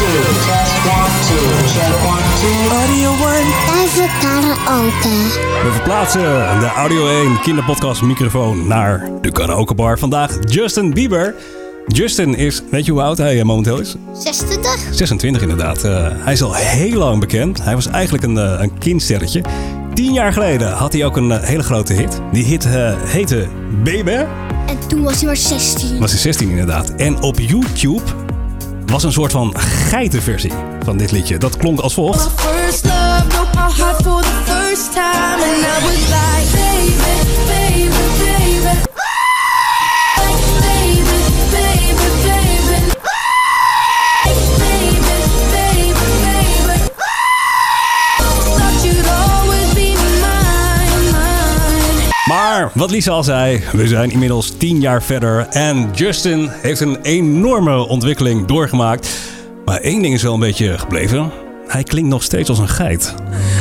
Audio 0.00 0.20
One. 0.20 0.71
Even 3.82 4.08
karaoke. 4.20 5.08
We 5.62 5.70
verplaatsen 5.72 6.22
de 6.60 6.70
Audio 6.76 7.08
1 7.08 7.40
kinderpodcast 7.40 8.02
microfoon 8.02 8.66
naar 8.66 9.10
de 9.20 9.30
karaokebar. 9.30 9.98
Vandaag 9.98 10.38
Justin 10.46 10.94
Bieber. 10.94 11.34
Justin 11.86 12.34
is, 12.34 12.62
weet 12.70 12.86
je 12.86 12.92
hoe 12.92 13.02
oud 13.02 13.18
hij 13.18 13.38
eh, 13.38 13.44
momenteel 13.44 13.80
is? 13.80 13.94
26. 14.12 14.88
26 14.90 15.42
inderdaad. 15.42 15.84
Eh, 15.84 16.06
hij 16.10 16.32
is 16.32 16.42
al 16.42 16.54
heel 16.54 16.98
lang 16.98 17.20
bekend. 17.20 17.64
Hij 17.64 17.74
was 17.74 17.86
eigenlijk 17.86 18.24
een, 18.24 18.38
eh, 18.38 18.60
een 18.60 18.78
kindsterretje. 18.78 19.42
Tien 19.94 20.12
jaar 20.12 20.32
geleden 20.32 20.72
had 20.72 20.92
hij 20.92 21.04
ook 21.04 21.16
een 21.16 21.30
hele 21.30 21.62
grote 21.62 21.92
hit. 21.92 22.20
Die 22.32 22.44
hit 22.44 22.68
heette 23.06 23.46
Baby. 23.84 24.10
En 24.66 24.78
toen 24.88 25.02
was 25.02 25.16
hij 25.16 25.26
maar 25.26 25.36
16. 25.36 25.98
Was 25.98 26.10
hij 26.10 26.20
16 26.20 26.48
inderdaad. 26.48 26.90
En 26.90 27.22
op 27.22 27.40
YouTube 27.40 28.02
was 28.86 29.02
een 29.02 29.12
soort 29.12 29.32
van 29.32 29.54
geitenversie 29.58 30.52
van 30.84 30.96
dit 30.96 31.10
liedje. 31.10 31.38
Dat 31.38 31.56
klonk 31.56 31.80
als 31.80 31.94
volgt. 31.94 32.30
Maar 52.32 52.70
wat 52.74 52.90
Lisa 52.90 53.10
al 53.10 53.24
zei, 53.24 53.62
we 53.72 53.86
zijn 53.86 54.10
inmiddels 54.10 54.50
10 54.56 54.80
jaar 54.80 55.02
verder. 55.02 55.46
En 55.50 55.90
Justin 55.94 56.50
heeft 56.62 56.80
een 56.80 56.98
enorme 57.02 57.86
ontwikkeling 57.86 58.46
doorgemaakt. 58.46 59.21
Maar 59.64 59.80
één 59.80 60.02
ding 60.02 60.14
is 60.14 60.22
wel 60.22 60.34
een 60.34 60.40
beetje 60.40 60.78
gebleven. 60.78 61.30
Hij 61.66 61.82
klinkt 61.82 62.10
nog 62.10 62.22
steeds 62.22 62.48
als 62.48 62.58
een 62.58 62.68
geit. 62.68 63.14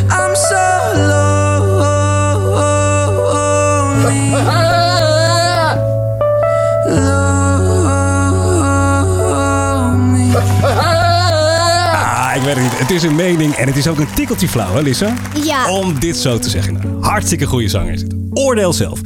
I'm 0.10 0.36
so 0.36 0.55
lonely. 0.96 1.91
Ah, 11.93 12.36
ik 12.36 12.41
weet 12.41 12.55
het 12.55 12.63
niet. 12.63 12.79
Het 12.79 12.91
is 12.91 13.03
een 13.03 13.15
mening 13.15 13.53
en 13.53 13.67
het 13.67 13.77
is 13.77 13.88
ook 13.88 14.00
een 14.00 14.13
tikkeltje 14.15 14.48
flauw, 14.48 14.74
hè 14.74 14.81
Lisa? 14.81 15.13
Ja. 15.43 15.72
Om 15.72 16.00
dit 16.00 16.17
zo 16.17 16.39
te 16.39 16.50
zeggen. 16.50 16.81
Hartstikke 17.01 17.46
goede 17.46 17.67
zanger 17.67 17.93
is 17.93 18.01
het. 18.01 18.15
Oordeel 18.34 18.74
zelf. 18.74 19.00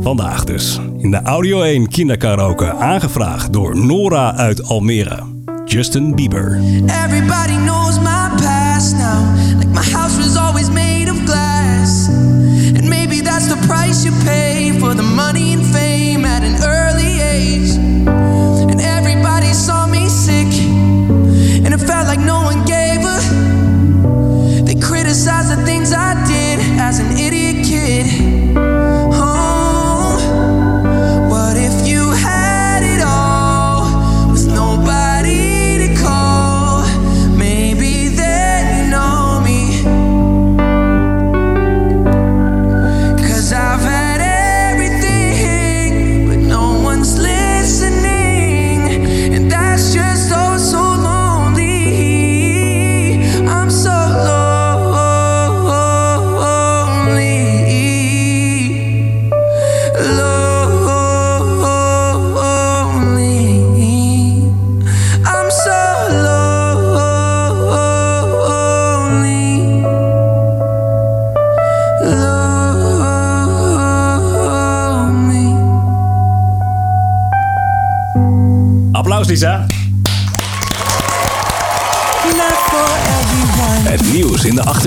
Vandaag 0.00 0.44
dus 0.44 0.80
in 0.98 1.10
de 1.10 1.22
Audio 1.22 1.62
1 1.62 1.88
kinderkaraoke 1.88 2.72
aangevraagd 2.72 3.52
door 3.52 3.76
Nora 3.76 4.34
uit 4.34 4.62
Almere. 4.68 5.35
Justin 5.66 6.14
Bieber. 6.14 6.54
Everybody 6.88 7.58
knows 7.58 7.98
my 7.98 8.30
past 8.38 8.96
now. 8.96 9.20
Like 9.58 9.68
my 9.68 9.82
house 9.82 10.16
was 10.16 10.36
always 10.36 10.70
made 10.70 11.08
of 11.08 11.26
glass. 11.26 12.08
And 12.08 12.88
maybe 12.88 13.20
that's 13.20 13.48
the 13.48 13.56
price 13.66 14.04
you 14.04 14.12
pay 14.24 14.78
for 14.78 14.94
the 14.94 15.02
money 15.02 15.54
and 15.54 15.66
fame 15.66 16.15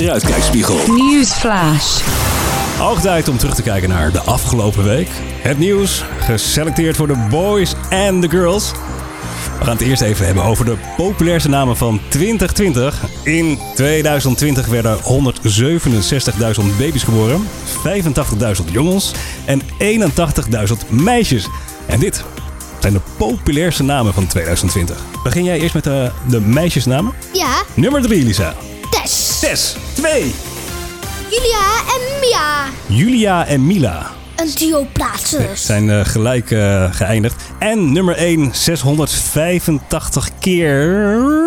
achteruitkijkspiegel. 0.10 0.96
Newsflash. 0.96 2.02
Hoog 2.78 3.02
tijd 3.02 3.28
om 3.28 3.38
terug 3.38 3.56
te 3.56 3.62
kijken 3.62 3.90
naar 3.90 4.12
de 4.12 4.20
afgelopen 4.20 4.84
week. 4.84 5.08
Het 5.42 5.58
nieuws, 5.58 6.04
geselecteerd 6.20 6.96
voor 6.96 7.08
de 7.08 7.28
boys 7.30 7.74
en 7.90 8.20
de 8.20 8.30
girls. 8.30 8.72
We 9.60 9.66
gaan 9.66 9.74
het 9.78 9.82
eerst 9.82 10.02
even 10.02 10.26
hebben 10.26 10.44
over 10.44 10.66
de 10.66 10.78
populairste 10.98 11.50
namen 11.50 11.78
van 11.78 12.00
2020. 12.08 13.04
In 13.24 13.60
2020 13.76 14.68
werden 14.68 14.98
167.000 14.98 15.04
baby's 16.78 17.04
geboren, 17.04 17.48
85.000 18.66 18.72
jongens 18.72 19.12
en 19.46 19.62
81.000 19.62 20.90
meisjes. 20.90 21.48
En 21.86 22.00
dit 22.00 22.24
zijn 22.80 22.94
de 22.94 23.02
populairste 23.18 23.84
namen 23.84 24.14
van 24.14 24.28
2020. 24.28 24.98
Begin 25.24 25.44
jij 25.44 25.60
eerst 25.60 25.74
met 25.74 25.84
de, 25.84 26.12
de 26.30 26.42
meisjesnamen? 26.42 27.14
Ja. 27.34 27.64
Nummer 27.74 28.02
3, 28.02 28.24
Lisa. 28.24 28.54
Tess. 28.92 29.40
Tess. 29.40 29.76
2. 30.00 30.32
Julia 31.30 31.66
en 31.88 32.20
Mia. 32.22 32.66
Julia 32.88 33.46
en 33.46 33.68
Mila. 33.68 34.12
Een 34.36 34.50
duo 34.56 34.88
plaatsen. 34.94 35.58
zijn 35.58 35.90
eh, 35.90 36.06
gelijk 36.06 36.52
eh, 36.52 36.94
geëindigd. 36.94 37.44
En 37.60 37.92
nummer 37.92 38.16
1, 38.16 38.50
685 38.56 40.30
keer... 40.40 40.94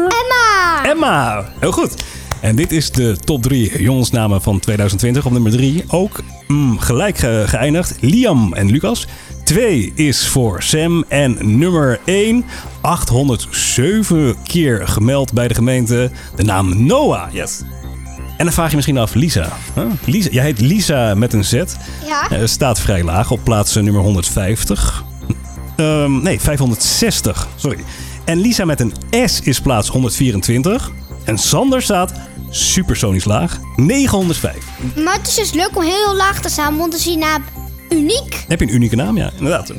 Emma. 0.08 0.84
Emma. 0.84 1.44
Heel 1.60 1.72
goed. 1.72 1.94
En 2.40 2.56
dit 2.56 2.72
is 2.72 2.90
de 2.90 3.16
top 3.16 3.42
3 3.42 3.82
jongensnamen 3.82 4.42
van 4.42 4.60
2020. 4.60 5.26
Op 5.26 5.32
nummer 5.32 5.52
3 5.52 5.84
ook 5.88 6.20
mm, 6.48 6.78
gelijk 6.78 7.18
ge- 7.18 7.44
geëindigd. 7.46 7.94
Liam 8.00 8.52
en 8.54 8.70
Lucas. 8.70 9.06
2 9.44 9.92
is 9.94 10.26
voor 10.26 10.62
Sam. 10.62 11.04
En 11.08 11.38
nummer 11.58 12.00
1, 12.04 12.44
807 12.80 14.36
keer 14.44 14.88
gemeld 14.88 15.32
bij 15.32 15.48
de 15.48 15.54
gemeente. 15.54 16.10
De 16.36 16.42
naam 16.44 16.86
Noah. 16.86 17.32
Yes. 17.32 17.60
En 18.42 18.48
dan 18.48 18.56
vraag 18.56 18.70
je 18.70 18.76
misschien 18.76 18.98
af, 18.98 19.14
Lisa. 19.14 19.48
Huh? 19.74 19.84
Lisa 20.04 20.28
jij 20.30 20.44
heet 20.44 20.60
Lisa 20.60 21.14
met 21.14 21.32
een 21.32 21.44
Z. 21.44 21.52
Ja. 21.52 22.30
Eh, 22.30 22.40
staat 22.44 22.80
vrij 22.80 23.02
laag 23.02 23.30
op 23.30 23.40
plaats 23.44 23.74
nummer 23.74 24.02
150. 24.02 25.04
Ehm, 25.76 26.22
nee, 26.22 26.40
560. 26.40 27.48
Sorry. 27.56 27.78
En 28.24 28.40
Lisa 28.40 28.64
met 28.64 28.80
een 28.80 28.92
S 29.24 29.40
is 29.40 29.60
plaats 29.60 29.88
124. 29.88 30.90
En 31.24 31.38
Sander 31.38 31.82
staat 31.82 32.12
supersonisch 32.50 33.24
laag 33.24 33.58
905. 33.76 34.56
Maar 35.04 35.14
het 35.14 35.28
is 35.28 35.34
dus 35.34 35.52
leuk 35.52 35.76
om 35.76 35.82
heel 35.82 36.16
laag 36.16 36.40
te 36.40 36.48
staan, 36.48 36.76
want 36.76 36.90
dan 36.90 37.00
is 37.00 37.06
je 37.06 37.16
naam 37.16 37.44
uniek. 37.88 38.44
Heb 38.48 38.60
je 38.60 38.66
een 38.66 38.74
unieke 38.74 38.96
naam? 38.96 39.16
Ja, 39.16 39.30
inderdaad. 39.36 39.72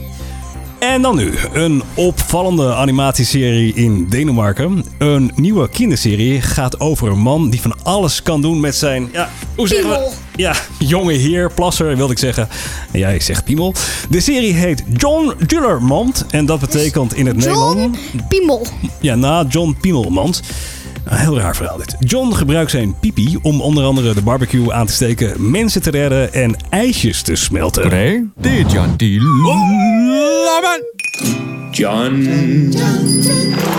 En 0.83 1.01
dan 1.01 1.15
nu, 1.15 1.33
een 1.53 1.83
opvallende 1.93 2.73
animatieserie 2.73 3.73
in 3.73 4.07
Denemarken. 4.09 4.85
Een 4.97 5.31
nieuwe 5.35 5.69
kinderserie 5.69 6.41
gaat 6.41 6.79
over 6.79 7.07
een 7.07 7.19
man 7.19 7.49
die 7.49 7.61
van 7.61 7.75
alles 7.83 8.23
kan 8.23 8.41
doen 8.41 8.59
met 8.59 8.75
zijn... 8.75 9.09
Ja, 9.11 9.29
hoe 9.55 9.67
zeggen 9.67 9.89
we? 9.89 10.09
Ja, 10.35 10.55
jonge 10.79 11.13
heer, 11.13 11.51
plasser 11.51 11.95
wilde 11.95 12.13
ik 12.13 12.19
zeggen. 12.19 12.47
En 12.91 12.99
jij 12.99 13.19
zegt 13.19 13.43
piemel. 13.43 13.73
De 14.09 14.19
serie 14.19 14.53
heet 14.53 14.83
John 14.97 15.33
Jullermond. 15.47 16.25
En 16.29 16.45
dat 16.45 16.59
betekent 16.59 17.15
in 17.15 17.25
het 17.25 17.43
John 17.43 17.77
Nederlands... 17.77 17.99
Piemel. 18.27 18.67
Ja, 19.01 19.15
na 19.15 19.45
John 19.49 19.77
Piemelmans. 19.81 20.41
Een 21.03 21.17
heel 21.17 21.39
raar 21.39 21.55
verhaal 21.55 21.77
dit. 21.77 21.95
John 21.99 22.33
gebruikt 22.33 22.71
zijn 22.71 22.95
pipi 22.99 23.37
om 23.41 23.61
onder 23.61 23.83
andere 23.83 24.13
de 24.13 24.21
barbecue 24.21 24.73
aan 24.73 24.85
te 24.85 24.93
steken, 24.93 25.51
mensen 25.51 25.81
te 25.81 25.89
redden 25.89 26.33
en 26.33 26.55
ijsjes 26.69 27.21
te 27.21 27.35
smelten. 27.35 27.89
Det 27.89 28.51
er 28.51 28.65
John. 28.65 28.95
Lommen. 30.53 30.81
John 31.79 32.13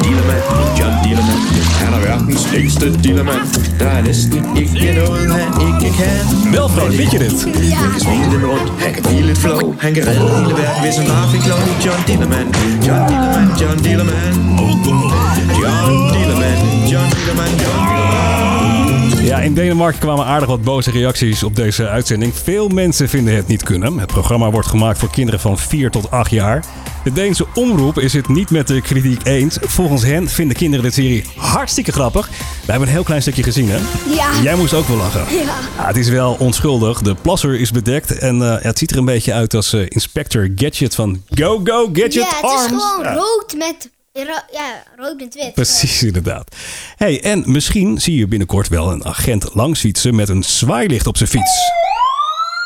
Dealerman, 0.02 0.42
John 0.78 0.94
Dealerman. 1.04 1.38
Han 1.82 1.92
er 1.94 2.00
verdens 2.00 2.52
længste 2.52 3.02
dealerman. 3.04 3.40
Der 3.78 3.86
er 3.86 4.02
næsten 4.02 4.58
ikke 4.58 4.92
noget, 5.00 5.32
han 5.32 5.50
ikke 5.66 5.96
kan. 5.98 6.18
Je 7.12 7.18
dit? 7.18 7.44
Han 7.80 7.90
kan 7.92 8.00
svinge 8.00 8.26
den 8.34 8.46
rundt, 8.46 8.82
han 8.82 8.94
kan 8.94 9.02
deale 9.04 9.26
lidt 9.26 9.38
flow. 9.38 9.74
Han 9.80 9.94
kan 9.94 10.06
redde 10.06 10.20
hele 10.20 10.54
verden, 10.62 10.82
hvis 10.84 10.96
han 10.96 11.06
bare 11.08 11.30
fik 11.32 11.46
lov. 11.50 11.58
John 11.84 12.00
Dealerman, 12.08 12.46
John 12.86 13.02
Dealerman, 13.10 13.48
John 13.60 13.78
Dealerman. 13.84 14.34
John 15.62 15.96
Dealerman, 16.14 16.58
John 16.92 17.08
Dealerman, 17.24 17.50
John 17.62 17.78
Dealerman. 17.78 17.93
Ja, 19.24 19.38
in 19.40 19.54
Denemarken 19.54 20.00
kwamen 20.00 20.24
aardig 20.24 20.48
wat 20.48 20.62
boze 20.62 20.90
reacties 20.90 21.42
op 21.42 21.56
deze 21.56 21.88
uitzending. 21.88 22.32
Veel 22.42 22.68
mensen 22.68 23.08
vinden 23.08 23.34
het 23.36 23.46
niet 23.46 23.62
kunnen. 23.62 23.98
Het 23.98 24.12
programma 24.12 24.50
wordt 24.50 24.68
gemaakt 24.68 24.98
voor 24.98 25.10
kinderen 25.10 25.40
van 25.40 25.58
4 25.58 25.90
tot 25.90 26.10
8 26.10 26.30
jaar. 26.30 26.64
De 27.04 27.12
Deense 27.12 27.46
omroep 27.54 27.98
is 27.98 28.12
het 28.12 28.28
niet 28.28 28.50
met 28.50 28.66
de 28.66 28.80
kritiek 28.80 29.26
eens. 29.26 29.58
Volgens 29.60 30.02
hen 30.02 30.28
vinden 30.28 30.56
kinderen 30.56 30.84
de 30.84 30.92
serie 30.92 31.24
hartstikke 31.36 31.92
grappig. 31.92 32.28
We 32.28 32.70
hebben 32.70 32.88
een 32.88 32.94
heel 32.94 33.02
klein 33.04 33.22
stukje 33.22 33.42
gezien, 33.42 33.68
hè? 33.70 33.78
Ja. 34.14 34.42
Jij 34.42 34.54
moest 34.56 34.74
ook 34.74 34.86
wel 34.88 34.96
lachen. 34.96 35.24
Ja. 35.36 35.42
Ja, 35.76 35.86
het 35.86 35.96
is 35.96 36.08
wel 36.08 36.36
onschuldig. 36.38 37.02
De 37.02 37.14
plasser 37.14 37.60
is 37.60 37.70
bedekt 37.70 38.18
en 38.18 38.42
eh, 38.42 38.62
het 38.62 38.78
ziet 38.78 38.90
er 38.90 38.96
een 38.98 39.04
beetje 39.04 39.32
uit 39.32 39.54
als 39.54 39.72
eh, 39.72 39.80
Inspector 39.88 40.48
Gadget 40.54 40.94
van 40.94 41.22
Go 41.30 41.60
Go 41.64 41.88
Gadget 41.92 42.14
Ja, 42.14 42.20
het 42.20 42.44
is 42.44 42.50
Arms. 42.50 42.66
gewoon 42.66 43.14
rood 43.14 43.54
met... 43.56 43.90
ro- 44.22 44.46
ja, 44.58 44.82
rood 44.96 45.16
met 45.18 45.34
wit. 45.34 45.54
Precies, 45.54 46.02
inderdaad. 46.02 46.56
Hey, 46.96 47.22
en 47.22 47.42
misschien 47.46 48.00
zie 48.00 48.18
je 48.18 48.26
binnenkort 48.28 48.68
wel 48.68 48.92
een 48.92 49.04
agent 49.04 49.54
langsfietsen 49.54 50.14
met 50.14 50.28
een 50.28 50.42
zwaailicht 50.44 51.06
op 51.06 51.16
zijn 51.16 51.28
fiets. 51.28 51.52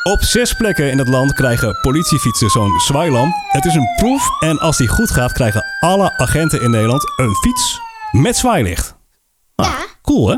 Op 0.03 0.21
zes 0.21 0.53
plekken 0.53 0.91
in 0.91 0.97
het 0.97 1.07
land 1.07 1.33
krijgen 1.33 1.77
politiefietsen 1.81 2.49
zo'n 2.49 2.79
zwaailamp. 2.79 3.35
Het 3.49 3.65
is 3.65 3.73
een 3.75 3.87
proef 3.97 4.29
en 4.39 4.59
als 4.59 4.77
die 4.77 4.87
goed 4.87 5.11
gaat 5.11 5.31
krijgen 5.31 5.63
alle 5.79 6.17
agenten 6.17 6.61
in 6.61 6.69
Nederland 6.71 7.03
een 7.17 7.35
fiets 7.35 7.79
met 8.11 8.37
zwaailicht. 8.37 8.95
Ah, 9.55 9.73
Cool 10.01 10.27
hè? 10.29 10.35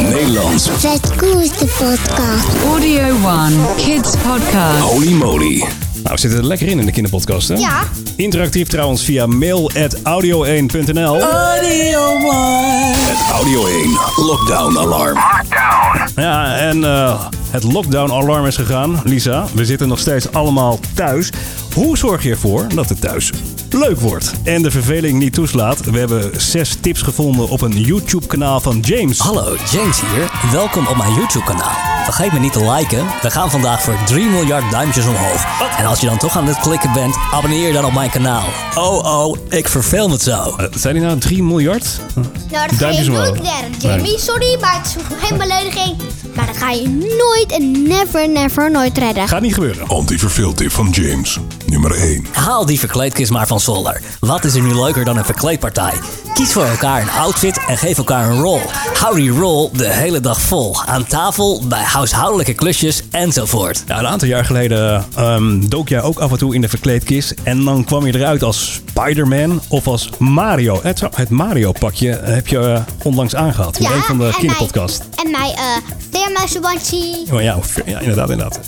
Nederlands. 0.00 0.80
Zet 0.80 1.16
koers 1.16 1.58
de 1.58 1.66
podcast. 1.78 2.62
Audio 2.64 3.08
One 3.24 3.74
Kids 3.76 4.16
Podcast. 4.16 4.78
Holy 4.80 5.12
moly. 5.12 5.64
Nou, 6.02 6.14
we 6.14 6.20
zitten 6.20 6.38
er 6.38 6.46
lekker 6.46 6.68
in 6.68 6.78
in 6.78 6.86
de 6.86 6.92
kinderpodcast 6.92 7.48
hè? 7.48 7.54
Ja. 7.54 7.82
Interactief 8.16 8.68
trouwens 8.68 9.04
via 9.04 9.26
mail.audio1.nl 9.26 11.20
Audio 11.20 12.00
One. 12.14 12.92
Het 12.94 13.32
Audio 13.32 13.66
1 13.66 13.98
Lockdown 14.16 14.78
Alarm. 14.78 15.18
Ja, 16.16 16.56
en 16.56 16.84
eh, 16.84 17.24
het 17.50 17.62
lockdown-alarm 17.62 18.46
is 18.46 18.56
gegaan. 18.56 19.00
Lisa, 19.04 19.44
we 19.54 19.64
zitten 19.64 19.88
nog 19.88 19.98
steeds 19.98 20.32
allemaal 20.32 20.78
thuis. 20.94 21.30
Hoe 21.74 21.96
zorg 21.98 22.22
je 22.22 22.30
ervoor 22.30 22.66
dat 22.74 22.88
het 22.88 23.00
thuis 23.00 23.32
leuk 23.70 24.00
wordt 24.00 24.32
en 24.44 24.62
de 24.62 24.70
verveling 24.70 25.18
niet 25.18 25.32
toeslaat? 25.32 25.84
We 25.84 25.98
hebben 25.98 26.40
zes 26.40 26.76
tips 26.80 27.02
gevonden 27.02 27.48
op 27.48 27.60
een 27.60 27.80
YouTube-kanaal 27.80 28.60
van 28.60 28.80
James. 28.80 29.18
Hallo, 29.18 29.56
James 29.70 30.00
hier. 30.00 30.50
Welkom 30.52 30.86
op 30.86 30.96
mijn 30.96 31.12
YouTube-kanaal. 31.12 31.95
Vergeet 32.06 32.32
me 32.32 32.38
niet 32.38 32.52
te 32.52 32.70
liken. 32.70 33.06
We 33.22 33.30
gaan 33.30 33.50
vandaag 33.50 33.82
voor 33.82 33.98
3 34.04 34.26
miljard 34.26 34.70
duimpjes 34.70 35.06
omhoog. 35.06 35.44
En 35.78 35.86
als 35.86 36.00
je 36.00 36.06
dan 36.06 36.18
toch 36.18 36.36
aan 36.36 36.46
het 36.46 36.58
klikken 36.58 36.92
bent, 36.92 37.16
abonneer 37.32 37.66
je 37.66 37.72
dan 37.72 37.84
op 37.84 37.92
mijn 37.92 38.10
kanaal. 38.10 38.44
Oh 38.74 39.04
oh, 39.04 39.36
ik 39.48 39.68
verveel 39.68 40.08
me 40.08 40.18
zo. 40.18 40.56
Uh, 40.60 40.66
zijn 40.74 40.94
die 40.94 41.02
nou 41.02 41.18
3 41.18 41.42
miljard? 41.42 42.00
Nou, 42.14 42.66
dat 42.68 42.78
ga 42.78 42.88
je 42.88 43.04
Duimpjes 43.04 43.08
nooit 43.08 43.40
leren. 43.82 44.02
Nee. 44.02 44.18
Sorry, 44.18 44.58
maar 44.60 44.74
het 44.74 44.86
is 44.86 45.28
geen 45.28 45.38
belediging. 45.38 45.96
Maar 46.34 46.46
dat 46.46 46.56
ga 46.56 46.70
je 46.70 46.88
nooit 47.18 47.52
en 47.52 47.88
never, 47.88 48.28
never, 48.28 48.70
nooit 48.70 48.98
redden. 48.98 49.28
Gaat 49.28 49.40
niet 49.40 49.54
gebeuren. 49.54 49.88
Antiverveeltip 49.88 50.70
van 50.70 50.90
James. 50.90 51.38
Nummer 51.66 51.94
1. 51.94 52.26
Haal 52.32 52.66
die 52.66 52.78
verkleedkist 52.78 53.30
maar 53.30 53.46
van 53.46 53.60
zolder. 53.60 54.00
Wat 54.20 54.44
is 54.44 54.54
er 54.54 54.62
nu 54.62 54.74
leuker 54.74 55.04
dan 55.04 55.16
een 55.16 55.24
verkleedpartij? 55.24 55.94
Kies 56.34 56.52
voor 56.52 56.64
elkaar 56.64 57.02
een 57.02 57.10
outfit 57.10 57.60
en 57.66 57.78
geef 57.78 57.98
elkaar 57.98 58.30
een 58.30 58.40
rol. 58.40 58.60
Hou 58.98 59.16
die 59.16 59.30
rol 59.30 59.70
de 59.72 59.88
hele 59.88 60.20
dag 60.20 60.40
vol. 60.40 60.82
Aan 60.84 61.06
tafel, 61.06 61.62
bij 61.68 61.82
huishoudelijke 61.96 62.54
klusjes 62.54 63.02
enzovoort. 63.10 63.84
Ja, 63.86 63.98
een 63.98 64.06
aantal 64.06 64.28
jaar 64.28 64.44
geleden 64.44 65.04
ehm, 65.16 65.60
dook 65.68 65.88
jij 65.88 66.02
ook 66.02 66.18
af 66.18 66.30
en 66.30 66.38
toe 66.38 66.54
in 66.54 66.60
de 66.60 66.68
verkleedkist. 66.68 67.34
En 67.42 67.64
dan 67.64 67.84
kwam 67.84 68.06
je 68.06 68.14
eruit 68.14 68.42
als 68.42 68.80
Spider-Man 68.90 69.60
of 69.68 69.86
als 69.86 70.10
Mario. 70.18 70.80
Het, 70.82 71.02
het 71.14 71.30
Mario-pakje 71.30 72.20
heb 72.22 72.46
je 72.46 72.58
eh, 72.58 72.80
onlangs 73.02 73.34
aangehad 73.34 73.78
in 73.78 73.86
een 73.86 74.02
van 74.02 74.18
de 74.18 74.24
en 74.24 74.32
kinderpodcast. 74.32 75.04
en 75.24 75.30
mij 75.30 75.52
eh 75.56 75.62
vleermuizenbandje. 76.10 77.26
Oh, 77.32 77.42
ja, 77.42 77.56
of- 77.56 77.74
ja, 77.86 77.98
inderdaad, 78.00 78.30
inderdaad. 78.30 78.60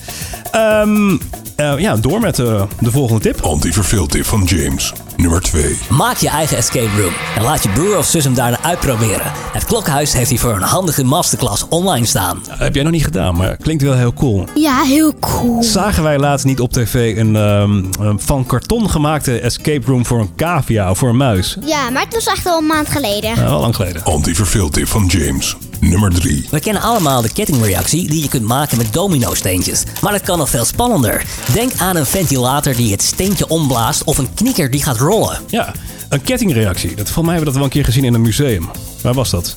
Ehm, 0.51 1.17
eh, 1.57 1.79
ja, 1.79 1.97
door 1.97 2.21
met 2.21 2.37
de 2.37 2.67
volgende 2.81 3.21
tip. 3.23 3.41
Antiverveeltip 3.41 4.25
van 4.25 4.43
James. 4.45 4.93
Nummer 5.17 5.41
2. 5.41 5.79
Maak 5.89 6.17
je 6.17 6.29
eigen 6.29 6.57
escape 6.57 7.01
room 7.01 7.13
en 7.37 7.43
laat 7.43 7.63
je 7.63 7.69
broer 7.69 7.99
of 7.99 8.07
zus 8.07 8.25
hem 8.25 8.35
daarna 8.35 8.59
uitproberen. 8.63 9.33
Het 9.53 9.65
klokhuis 9.65 10.13
heeft 10.13 10.31
hier 10.31 10.39
voor 10.39 10.55
een 10.55 10.63
handige 10.63 11.05
masterclass 11.05 11.65
online 11.69 12.07
staan. 12.07 12.43
heb 12.49 12.75
jij 12.75 12.83
nog 12.83 12.93
niet 12.93 13.05
gedaan, 13.05 13.18
maar 13.19 13.57
klinkt 13.57 13.83
wel 13.83 13.95
heel 13.95 14.13
cool. 14.13 14.45
Ja, 14.55 14.83
heel 14.83 15.15
cool. 15.21 15.63
Zagen 15.63 16.03
wij 16.03 16.19
laatst 16.19 16.47
niet 16.47 16.61
op 16.61 16.73
tv 16.73 17.17
een 17.17 17.37
ehm, 17.37 17.85
een 18.01 18.21
van 18.21 18.47
karton 18.47 18.91
gemaakte 18.91 19.41
escape 19.41 19.87
room 19.87 20.07
voor 20.07 20.21
een 20.21 20.35
cavia 20.37 20.91
of 20.91 20.99
voor 20.99 21.09
een 21.09 21.17
muis? 21.17 21.57
Ja, 21.65 21.91
maar 21.91 22.03
het 22.03 22.15
was 22.15 22.27
echt 22.27 22.47
al 22.47 22.59
een 22.59 22.67
maand 22.67 22.89
geleden. 22.89 23.31
Ja, 23.35 23.45
wel 23.45 23.61
lang 23.61 23.77
geleden. 23.77 24.05
Antiverveeltip 24.05 24.87
van 24.87 25.07
James. 25.07 25.57
Nummer 25.81 26.15
3. 26.15 26.47
We 26.51 26.61
kennen 26.61 26.83
allemaal 26.83 27.23
de 27.23 27.33
kettingreactie 27.33 28.09
die 28.09 28.23
je 28.23 28.29
kunt 28.29 28.45
maken 28.45 28.77
met 28.77 28.93
domino-steentjes. 28.93 29.83
Maar 30.03 30.13
dat 30.13 30.23
kan 30.23 30.39
nog 30.39 30.49
veel 30.49 30.65
spannender. 30.65 31.25
Denk 31.53 31.73
aan 31.79 31.97
een 31.97 32.07
ventilator 32.07 32.75
die 32.75 32.91
het 32.91 33.03
steentje 33.03 33.49
omblaast 33.49 34.05
of 34.05 34.19
een 34.19 34.35
knieker 34.35 34.71
die 34.71 34.83
gaat 34.83 34.97
rollen. 34.97 35.39
Ja, 35.47 35.73
een 36.09 36.23
kettingreactie. 36.23 36.89
Dat, 36.89 36.97
volgens 36.97 37.27
mij 37.27 37.35
hebben 37.35 37.39
we 37.39 37.45
dat 37.45 37.55
wel 37.55 37.65
een 37.65 37.71
keer 37.71 37.85
gezien 37.85 38.05
in 38.05 38.15
een 38.15 38.21
museum. 38.21 38.69
Waar 39.03 39.15
was 39.15 39.31
dat? 39.31 39.57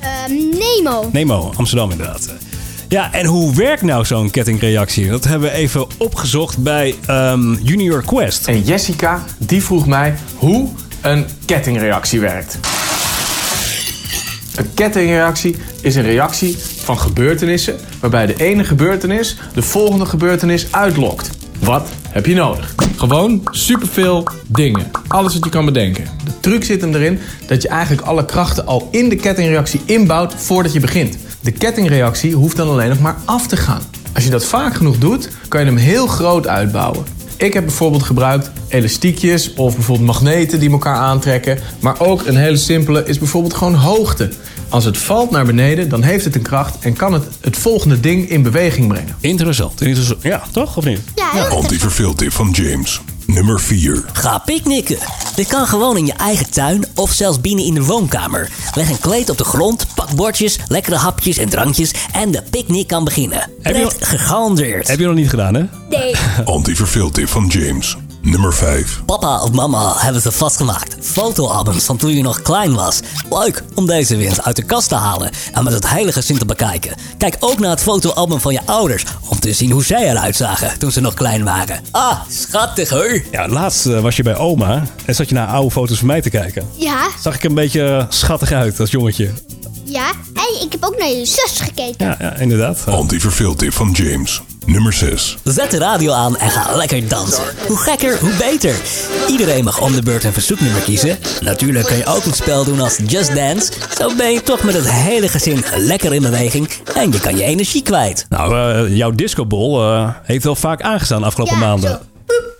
Ehm, 0.00 0.32
Nemo. 0.58 1.08
Nemo, 1.12 1.52
Amsterdam 1.56 1.90
inderdaad. 1.90 2.28
Ja, 2.96 3.12
en 3.12 3.26
hoe 3.26 3.54
werkt 3.54 3.82
nou 3.82 4.04
zo'n 4.04 4.30
kettingreactie? 4.30 5.08
Dat 5.08 5.24
hebben 5.24 5.50
we 5.50 5.54
even 5.54 5.86
opgezocht 5.98 6.58
bij 6.58 6.94
ehm, 7.06 7.52
Junior 7.52 8.02
Quest. 8.02 8.46
En 8.46 8.62
Jessica, 8.62 9.24
die 9.38 9.62
vroeg 9.62 9.86
mij 9.86 10.14
hoe 10.36 10.68
een 11.00 11.26
kettingreactie 11.44 12.20
werkt. 12.20 12.58
Een 14.54 14.74
kettingreactie 14.74 15.56
is 15.80 15.94
een 15.94 16.02
reactie 16.02 16.56
van 16.58 16.98
gebeurtenissen 16.98 17.76
waarbij 18.00 18.26
de 18.26 18.34
ene 18.36 18.64
gebeurtenis 18.64 19.36
de 19.54 19.62
volgende 19.62 20.06
gebeurtenis 20.06 20.72
uitlokt. 20.72 21.30
Wat 21.58 21.88
heb 22.08 22.26
je 22.26 22.34
nodig? 22.34 22.74
Gewoon 22.96 23.40
superveel 23.50 24.28
dingen. 24.46 24.90
Alles 25.08 25.34
wat 25.34 25.44
je 25.44 25.50
kan 25.50 25.64
bedenken. 25.64 26.04
De 26.24 26.40
truc 26.40 26.64
zit 26.64 26.80
hem 26.80 26.94
erin 26.94 27.18
dat 27.46 27.62
je 27.62 27.68
eigenlijk 27.68 28.06
alle 28.06 28.24
krachten 28.24 28.66
al 28.66 28.88
in 28.90 29.08
de 29.08 29.16
kettingreactie 29.16 29.80
inbouwt 29.84 30.34
voordat 30.34 30.72
je 30.72 30.80
begint. 30.80 31.16
De 31.46 31.52
kettingreactie 31.52 32.34
hoeft 32.34 32.56
dan 32.56 32.68
alleen 32.68 32.88
nog 32.88 33.00
maar 33.00 33.16
af 33.24 33.46
te 33.46 33.56
gaan. 33.56 33.82
Als 34.14 34.24
je 34.24 34.30
dat 34.30 34.44
vaak 34.44 34.74
genoeg 34.74 34.98
doet, 34.98 35.28
kan 35.48 35.60
je 35.60 35.66
hem 35.66 35.76
heel 35.76 36.06
groot 36.06 36.46
uitbouwen. 36.46 37.04
Ik 37.36 37.52
heb 37.52 37.64
bijvoorbeeld 37.64 38.02
gebruikt 38.02 38.50
elastiekjes 38.68 39.54
of 39.54 39.74
bijvoorbeeld 39.74 40.06
magneten 40.06 40.60
die 40.60 40.70
elkaar 40.70 40.96
aantrekken. 40.96 41.58
Maar 41.80 42.00
ook 42.00 42.26
een 42.26 42.36
hele 42.36 42.56
simpele 42.56 43.04
is 43.04 43.18
bijvoorbeeld 43.18 43.54
gewoon 43.54 43.74
hoogte. 43.74 44.32
Als 44.68 44.84
het 44.84 44.98
valt 44.98 45.30
naar 45.30 45.44
beneden, 45.44 45.88
dan 45.88 46.02
heeft 46.02 46.24
het 46.24 46.34
een 46.34 46.42
kracht 46.42 46.76
en 46.80 46.92
kan 46.92 47.12
het 47.12 47.24
het 47.40 47.56
volgende 47.56 48.00
ding 48.00 48.30
in 48.30 48.42
beweging 48.42 48.88
brengen. 48.88 49.16
Interessant. 49.20 49.80
Interessant. 49.80 50.22
Ja, 50.22 50.42
toch? 50.52 50.76
Of 50.76 50.84
niet? 50.84 51.00
Ja, 51.14 51.44
Antiverveeltip 51.48 52.32
van 52.32 52.50
James. 52.50 53.00
Nummer 53.26 53.60
4. 53.60 54.04
Ga 54.12 54.38
picknicken. 54.38 54.98
Dit 55.34 55.46
kan 55.46 55.66
gewoon 55.66 55.96
in 55.96 56.06
je 56.06 56.12
eigen 56.12 56.50
tuin 56.50 56.84
of 56.94 57.12
zelfs 57.12 57.40
binnen 57.40 57.64
in 57.64 57.74
de 57.74 57.84
woonkamer. 57.84 58.50
Leg 58.74 58.90
een 58.90 59.00
kleed 59.00 59.30
op 59.30 59.38
de 59.38 59.44
grond, 59.44 59.86
pak 59.94 60.14
bordjes, 60.14 60.58
lekkere 60.68 60.96
hapjes 60.96 61.38
en 61.38 61.48
drankjes 61.48 61.94
en 62.12 62.30
de 62.30 62.42
picknick 62.50 62.88
kan 62.88 63.04
beginnen. 63.04 63.50
Heb 63.62 63.76
je 63.76 63.90
gegarandeerd. 64.00 64.88
Heb 64.88 64.98
je 64.98 65.06
nog 65.06 65.14
niet 65.14 65.30
gedaan, 65.30 65.54
hè? 65.54 65.64
Nee. 65.88 66.14
Antiverveeltip 66.44 67.28
van 67.28 67.46
James. 67.46 67.96
Nummer 68.26 68.54
5. 68.54 69.02
Papa 69.06 69.42
of 69.42 69.52
mama 69.52 69.94
hebben 69.96 70.22
ze 70.22 70.32
vastgemaakt. 70.32 70.96
Fotoalbums 71.00 71.84
van 71.84 71.96
toen 71.96 72.14
je 72.14 72.22
nog 72.22 72.42
klein 72.42 72.74
was. 72.74 73.00
Leuk 73.30 73.62
om 73.74 73.86
deze 73.86 74.16
weer 74.16 74.28
eens 74.28 74.42
uit 74.42 74.56
de 74.56 74.62
kast 74.62 74.88
te 74.88 74.94
halen 74.94 75.30
en 75.52 75.64
met 75.64 75.72
het 75.72 75.88
hele 75.88 76.12
gezin 76.12 76.38
te 76.38 76.44
bekijken. 76.44 76.94
Kijk 77.18 77.36
ook 77.40 77.58
naar 77.58 77.70
het 77.70 77.82
fotoalbum 77.82 78.40
van 78.40 78.52
je 78.52 78.60
ouders 78.64 79.04
om 79.28 79.40
te 79.40 79.52
zien 79.52 79.70
hoe 79.70 79.84
zij 79.84 80.10
eruit 80.10 80.36
zagen 80.36 80.78
toen 80.78 80.90
ze 80.92 81.00
nog 81.00 81.14
klein 81.14 81.44
waren. 81.44 81.80
Ah, 81.90 82.20
schattig 82.28 82.88
hoor. 82.88 83.22
Ja, 83.30 83.48
laatst 83.48 83.86
eh, 83.86 84.00
was 84.00 84.16
je 84.16 84.22
bij 84.22 84.36
oma 84.36 84.82
en 85.04 85.14
zat 85.14 85.28
je 85.28 85.34
naar 85.34 85.46
oude 85.48 85.70
foto's 85.70 85.98
van 85.98 86.06
mij 86.06 86.20
te 86.22 86.30
kijken. 86.30 86.68
Ja, 86.76 87.08
Zag 87.20 87.34
ik 87.34 87.44
een 87.44 87.54
beetje 87.54 87.86
eh, 87.86 88.04
schattig 88.08 88.52
uit 88.52 88.80
als 88.80 88.90
jongetje. 88.90 89.30
ja. 89.84 90.10
En 90.34 90.62
ik 90.64 90.72
heb 90.72 90.84
ook 90.84 90.98
naar 90.98 91.08
je 91.08 91.24
zus 91.26 91.60
gekeken. 91.60 92.06
Ja, 92.06 92.16
ja 92.18 92.34
inderdaad. 92.36 92.84
Antiverveeltip 92.86 93.72
van 93.72 93.90
James. 93.90 94.42
Nummer 94.66 94.92
6. 94.92 95.36
Zet 95.44 95.70
de 95.70 95.78
radio 95.78 96.12
aan 96.12 96.36
en 96.36 96.50
ga 96.50 96.76
lekker 96.76 97.08
dansen. 97.08 97.44
Hoe 97.66 97.76
gekker, 97.76 98.18
hoe 98.20 98.32
beter. 98.38 98.74
Iedereen 99.28 99.64
mag 99.64 99.80
om 99.80 99.92
de 99.92 100.02
beurt 100.02 100.24
een 100.24 100.32
verzoeknummer 100.32 100.80
kiezen. 100.80 101.18
Natuurlijk 101.40 101.86
kan 101.86 101.96
je 101.96 102.06
ook 102.06 102.24
een 102.24 102.32
spel 102.32 102.64
doen 102.64 102.80
als 102.80 102.98
Just 103.06 103.34
Dance. 103.34 103.72
Zo 103.98 104.10
ben 104.16 104.32
je 104.32 104.42
toch 104.42 104.62
met 104.62 104.74
het 104.74 104.90
hele 104.90 105.28
gezin 105.28 105.64
lekker 105.76 106.14
in 106.14 106.22
beweging 106.22 106.70
en 106.94 107.12
je 107.12 107.20
kan 107.20 107.36
je 107.36 107.42
energie 107.42 107.82
kwijt. 107.82 108.26
Nou, 108.28 108.54
eh, 108.86 108.96
jouw 108.96 109.10
discobol 109.10 109.82
eh 109.82 110.08
heeft 110.22 110.44
wel 110.44 110.56
vaak 110.56 110.82
aangestaan 110.82 111.20
de 111.20 111.26
afgelopen 111.26 111.58
maanden. 111.58 112.00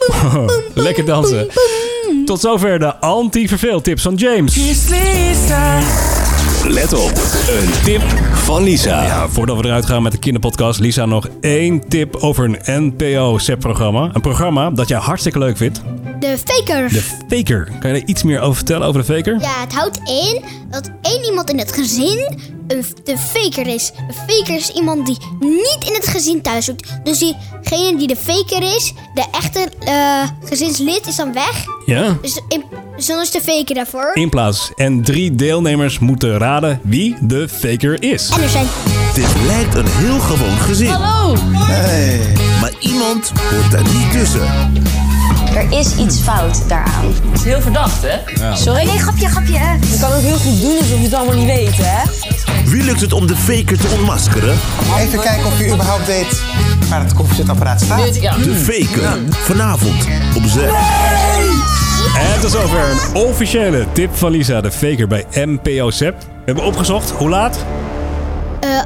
Lekker 0.74 1.04
dansen. 1.04 1.48
Tot 2.24 2.40
zover 2.40 2.78
de 2.78 2.96
anti-verveeltips 2.96 4.02
van 4.02 4.14
James. 4.14 4.54
Let 6.68 6.92
op, 6.92 7.12
een 7.48 7.82
tip 7.84 8.02
van 8.32 8.62
Lisa. 8.62 9.02
Ja, 9.02 9.28
voordat 9.28 9.56
we 9.56 9.64
eruit 9.64 9.86
gaan 9.86 10.02
met 10.02 10.12
de 10.12 10.18
kinderpodcast, 10.18 10.80
Lisa, 10.80 11.06
nog 11.06 11.28
één 11.40 11.88
tip 11.88 12.16
over 12.16 12.44
een 12.44 12.92
NPO-SEP-programma. 12.96 14.10
Een 14.12 14.20
programma 14.20 14.70
dat 14.70 14.88
jij 14.88 14.98
hartstikke 14.98 15.38
leuk 15.38 15.56
vindt. 15.56 15.82
De 16.20 16.38
faker. 16.44 16.88
De 16.88 17.02
Faker. 17.28 17.68
Kan 17.80 17.90
je 17.90 18.00
er 18.00 18.08
iets 18.08 18.22
meer 18.22 18.40
over 18.40 18.56
vertellen 18.56 18.86
over 18.86 19.00
de 19.00 19.14
Faker? 19.14 19.40
Ja, 19.40 19.60
het 19.60 19.72
houdt 19.72 19.98
in 20.04 20.44
dat 20.70 20.90
één 21.02 21.24
iemand 21.24 21.50
in 21.50 21.58
het 21.58 21.72
gezin 21.72 22.38
een, 22.68 22.84
de 23.04 23.18
faker 23.18 23.66
is. 23.66 23.92
Een 24.08 24.14
faker 24.14 24.56
is 24.56 24.70
iemand 24.70 25.06
die 25.06 25.16
niet 25.40 25.78
in 25.86 25.94
het 25.94 26.06
gezin 26.06 26.42
thuis 26.42 26.64
zoekt. 26.64 26.88
Dus 27.04 27.18
diegene 27.18 27.98
die 27.98 28.06
de 28.06 28.16
faker 28.16 28.62
is, 28.62 28.92
de 29.14 29.24
echte 29.32 29.68
eh, 29.78 30.48
gezinslid, 30.48 31.06
is 31.06 31.16
dan 31.16 31.32
weg. 31.32 31.64
Ja. 31.86 32.18
Dus, 32.22 32.40
in, 32.48 32.64
dus 32.96 33.06
dan 33.06 33.20
is 33.20 33.30
de 33.30 33.40
faker 33.40 33.74
daarvoor. 33.74 34.10
In 34.14 34.30
plaats. 34.30 34.72
En 34.74 35.02
drie 35.02 35.34
deelnemers 35.34 35.98
moeten 35.98 36.38
raden 36.38 36.80
wie 36.82 37.16
de 37.20 37.48
Faker 37.48 38.02
is. 38.02 38.28
En 38.28 38.42
er 38.42 38.48
zijn 38.48 38.66
Dit 39.14 39.34
lijkt 39.46 39.74
een 39.74 39.86
heel 39.86 40.18
gewoon 40.18 40.56
gezin. 40.58 40.88
Hallo! 40.88 41.36
Hey. 41.52 42.32
Maar 42.60 42.72
iemand 42.80 43.32
hoort 43.50 43.70
daar 43.70 43.82
niet 43.82 44.12
tussen. 44.12 44.42
Er 45.56 45.78
is 45.78 45.96
iets 45.96 46.20
fout 46.20 46.68
daaraan. 46.68 47.04
Het 47.06 47.38
is 47.38 47.44
heel 47.44 47.60
verdacht, 47.60 48.02
hè? 48.02 48.54
Sorry? 48.56 48.84
Nee, 48.84 48.98
grapje, 48.98 49.28
grapje. 49.28 49.52
Je 49.90 49.98
kan 50.00 50.12
ook 50.12 50.20
heel 50.20 50.36
goed 50.36 50.60
doen 50.60 50.76
alsof 50.78 50.98
je 50.98 51.04
het 51.04 51.14
allemaal 51.14 51.34
niet 51.34 51.46
weet, 51.46 51.76
hè? 51.76 52.02
Wie 52.70 52.82
lukt 52.82 53.00
het 53.00 53.12
om 53.12 53.26
de 53.26 53.36
faker 53.36 53.78
te 53.78 53.88
ontmaskeren? 53.96 54.54
Even 54.98 55.20
kijken 55.20 55.46
of 55.46 55.58
je 55.58 55.72
überhaupt 55.72 56.06
weet 56.06 56.42
waar 56.88 57.00
het 57.00 57.14
koffiezetapparaat 57.14 57.80
staat. 57.80 58.14
De 58.14 58.54
faker. 58.54 59.18
Vanavond 59.30 60.06
om 60.36 60.48
zes. 60.48 60.70
En 62.34 62.40
tot 62.40 62.50
zover 62.50 62.90
een 62.90 63.14
officiële 63.22 63.86
tip 63.92 64.16
van 64.16 64.30
Lisa, 64.30 64.60
de 64.60 64.70
Faker 64.70 65.08
bij 65.08 65.24
NPO 65.32 65.90
SEP. 65.90 66.14
We 66.20 66.26
hebben 66.44 66.64
opgezocht, 66.64 67.10
hoe 67.10 67.28
laat? 67.28 67.64
eh 68.60 68.82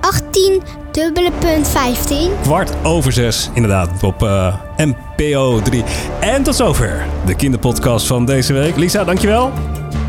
18 0.00 0.62
dubbele 0.92 1.30
punt 1.38 1.68
15. 1.68 2.30
Kwart 2.42 2.72
over 2.82 3.12
zes, 3.12 3.50
inderdaad, 3.54 4.02
op 4.02 4.22
eh, 4.22 4.54
NPO 4.76 5.60
3. 5.60 5.84
En 6.20 6.42
tot 6.42 6.56
zover 6.56 7.06
de 7.26 7.34
kinderpodcast 7.34 8.06
van 8.06 8.24
deze 8.24 8.52
week. 8.52 8.76
Lisa, 8.76 9.04
dankjewel. 9.04 9.52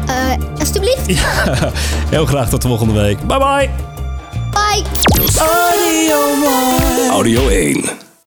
Eh, 0.08 0.60
alsjeblieft. 0.60 1.06
Heel 2.10 2.26
graag 2.26 2.50
tot 2.50 2.62
de 2.62 2.68
volgende 2.68 2.94
week. 2.94 3.28
Bye 3.28 3.38
bye. 3.38 3.70
Bye. 4.52 4.84
Audio 7.12 7.48
1. 7.48 8.13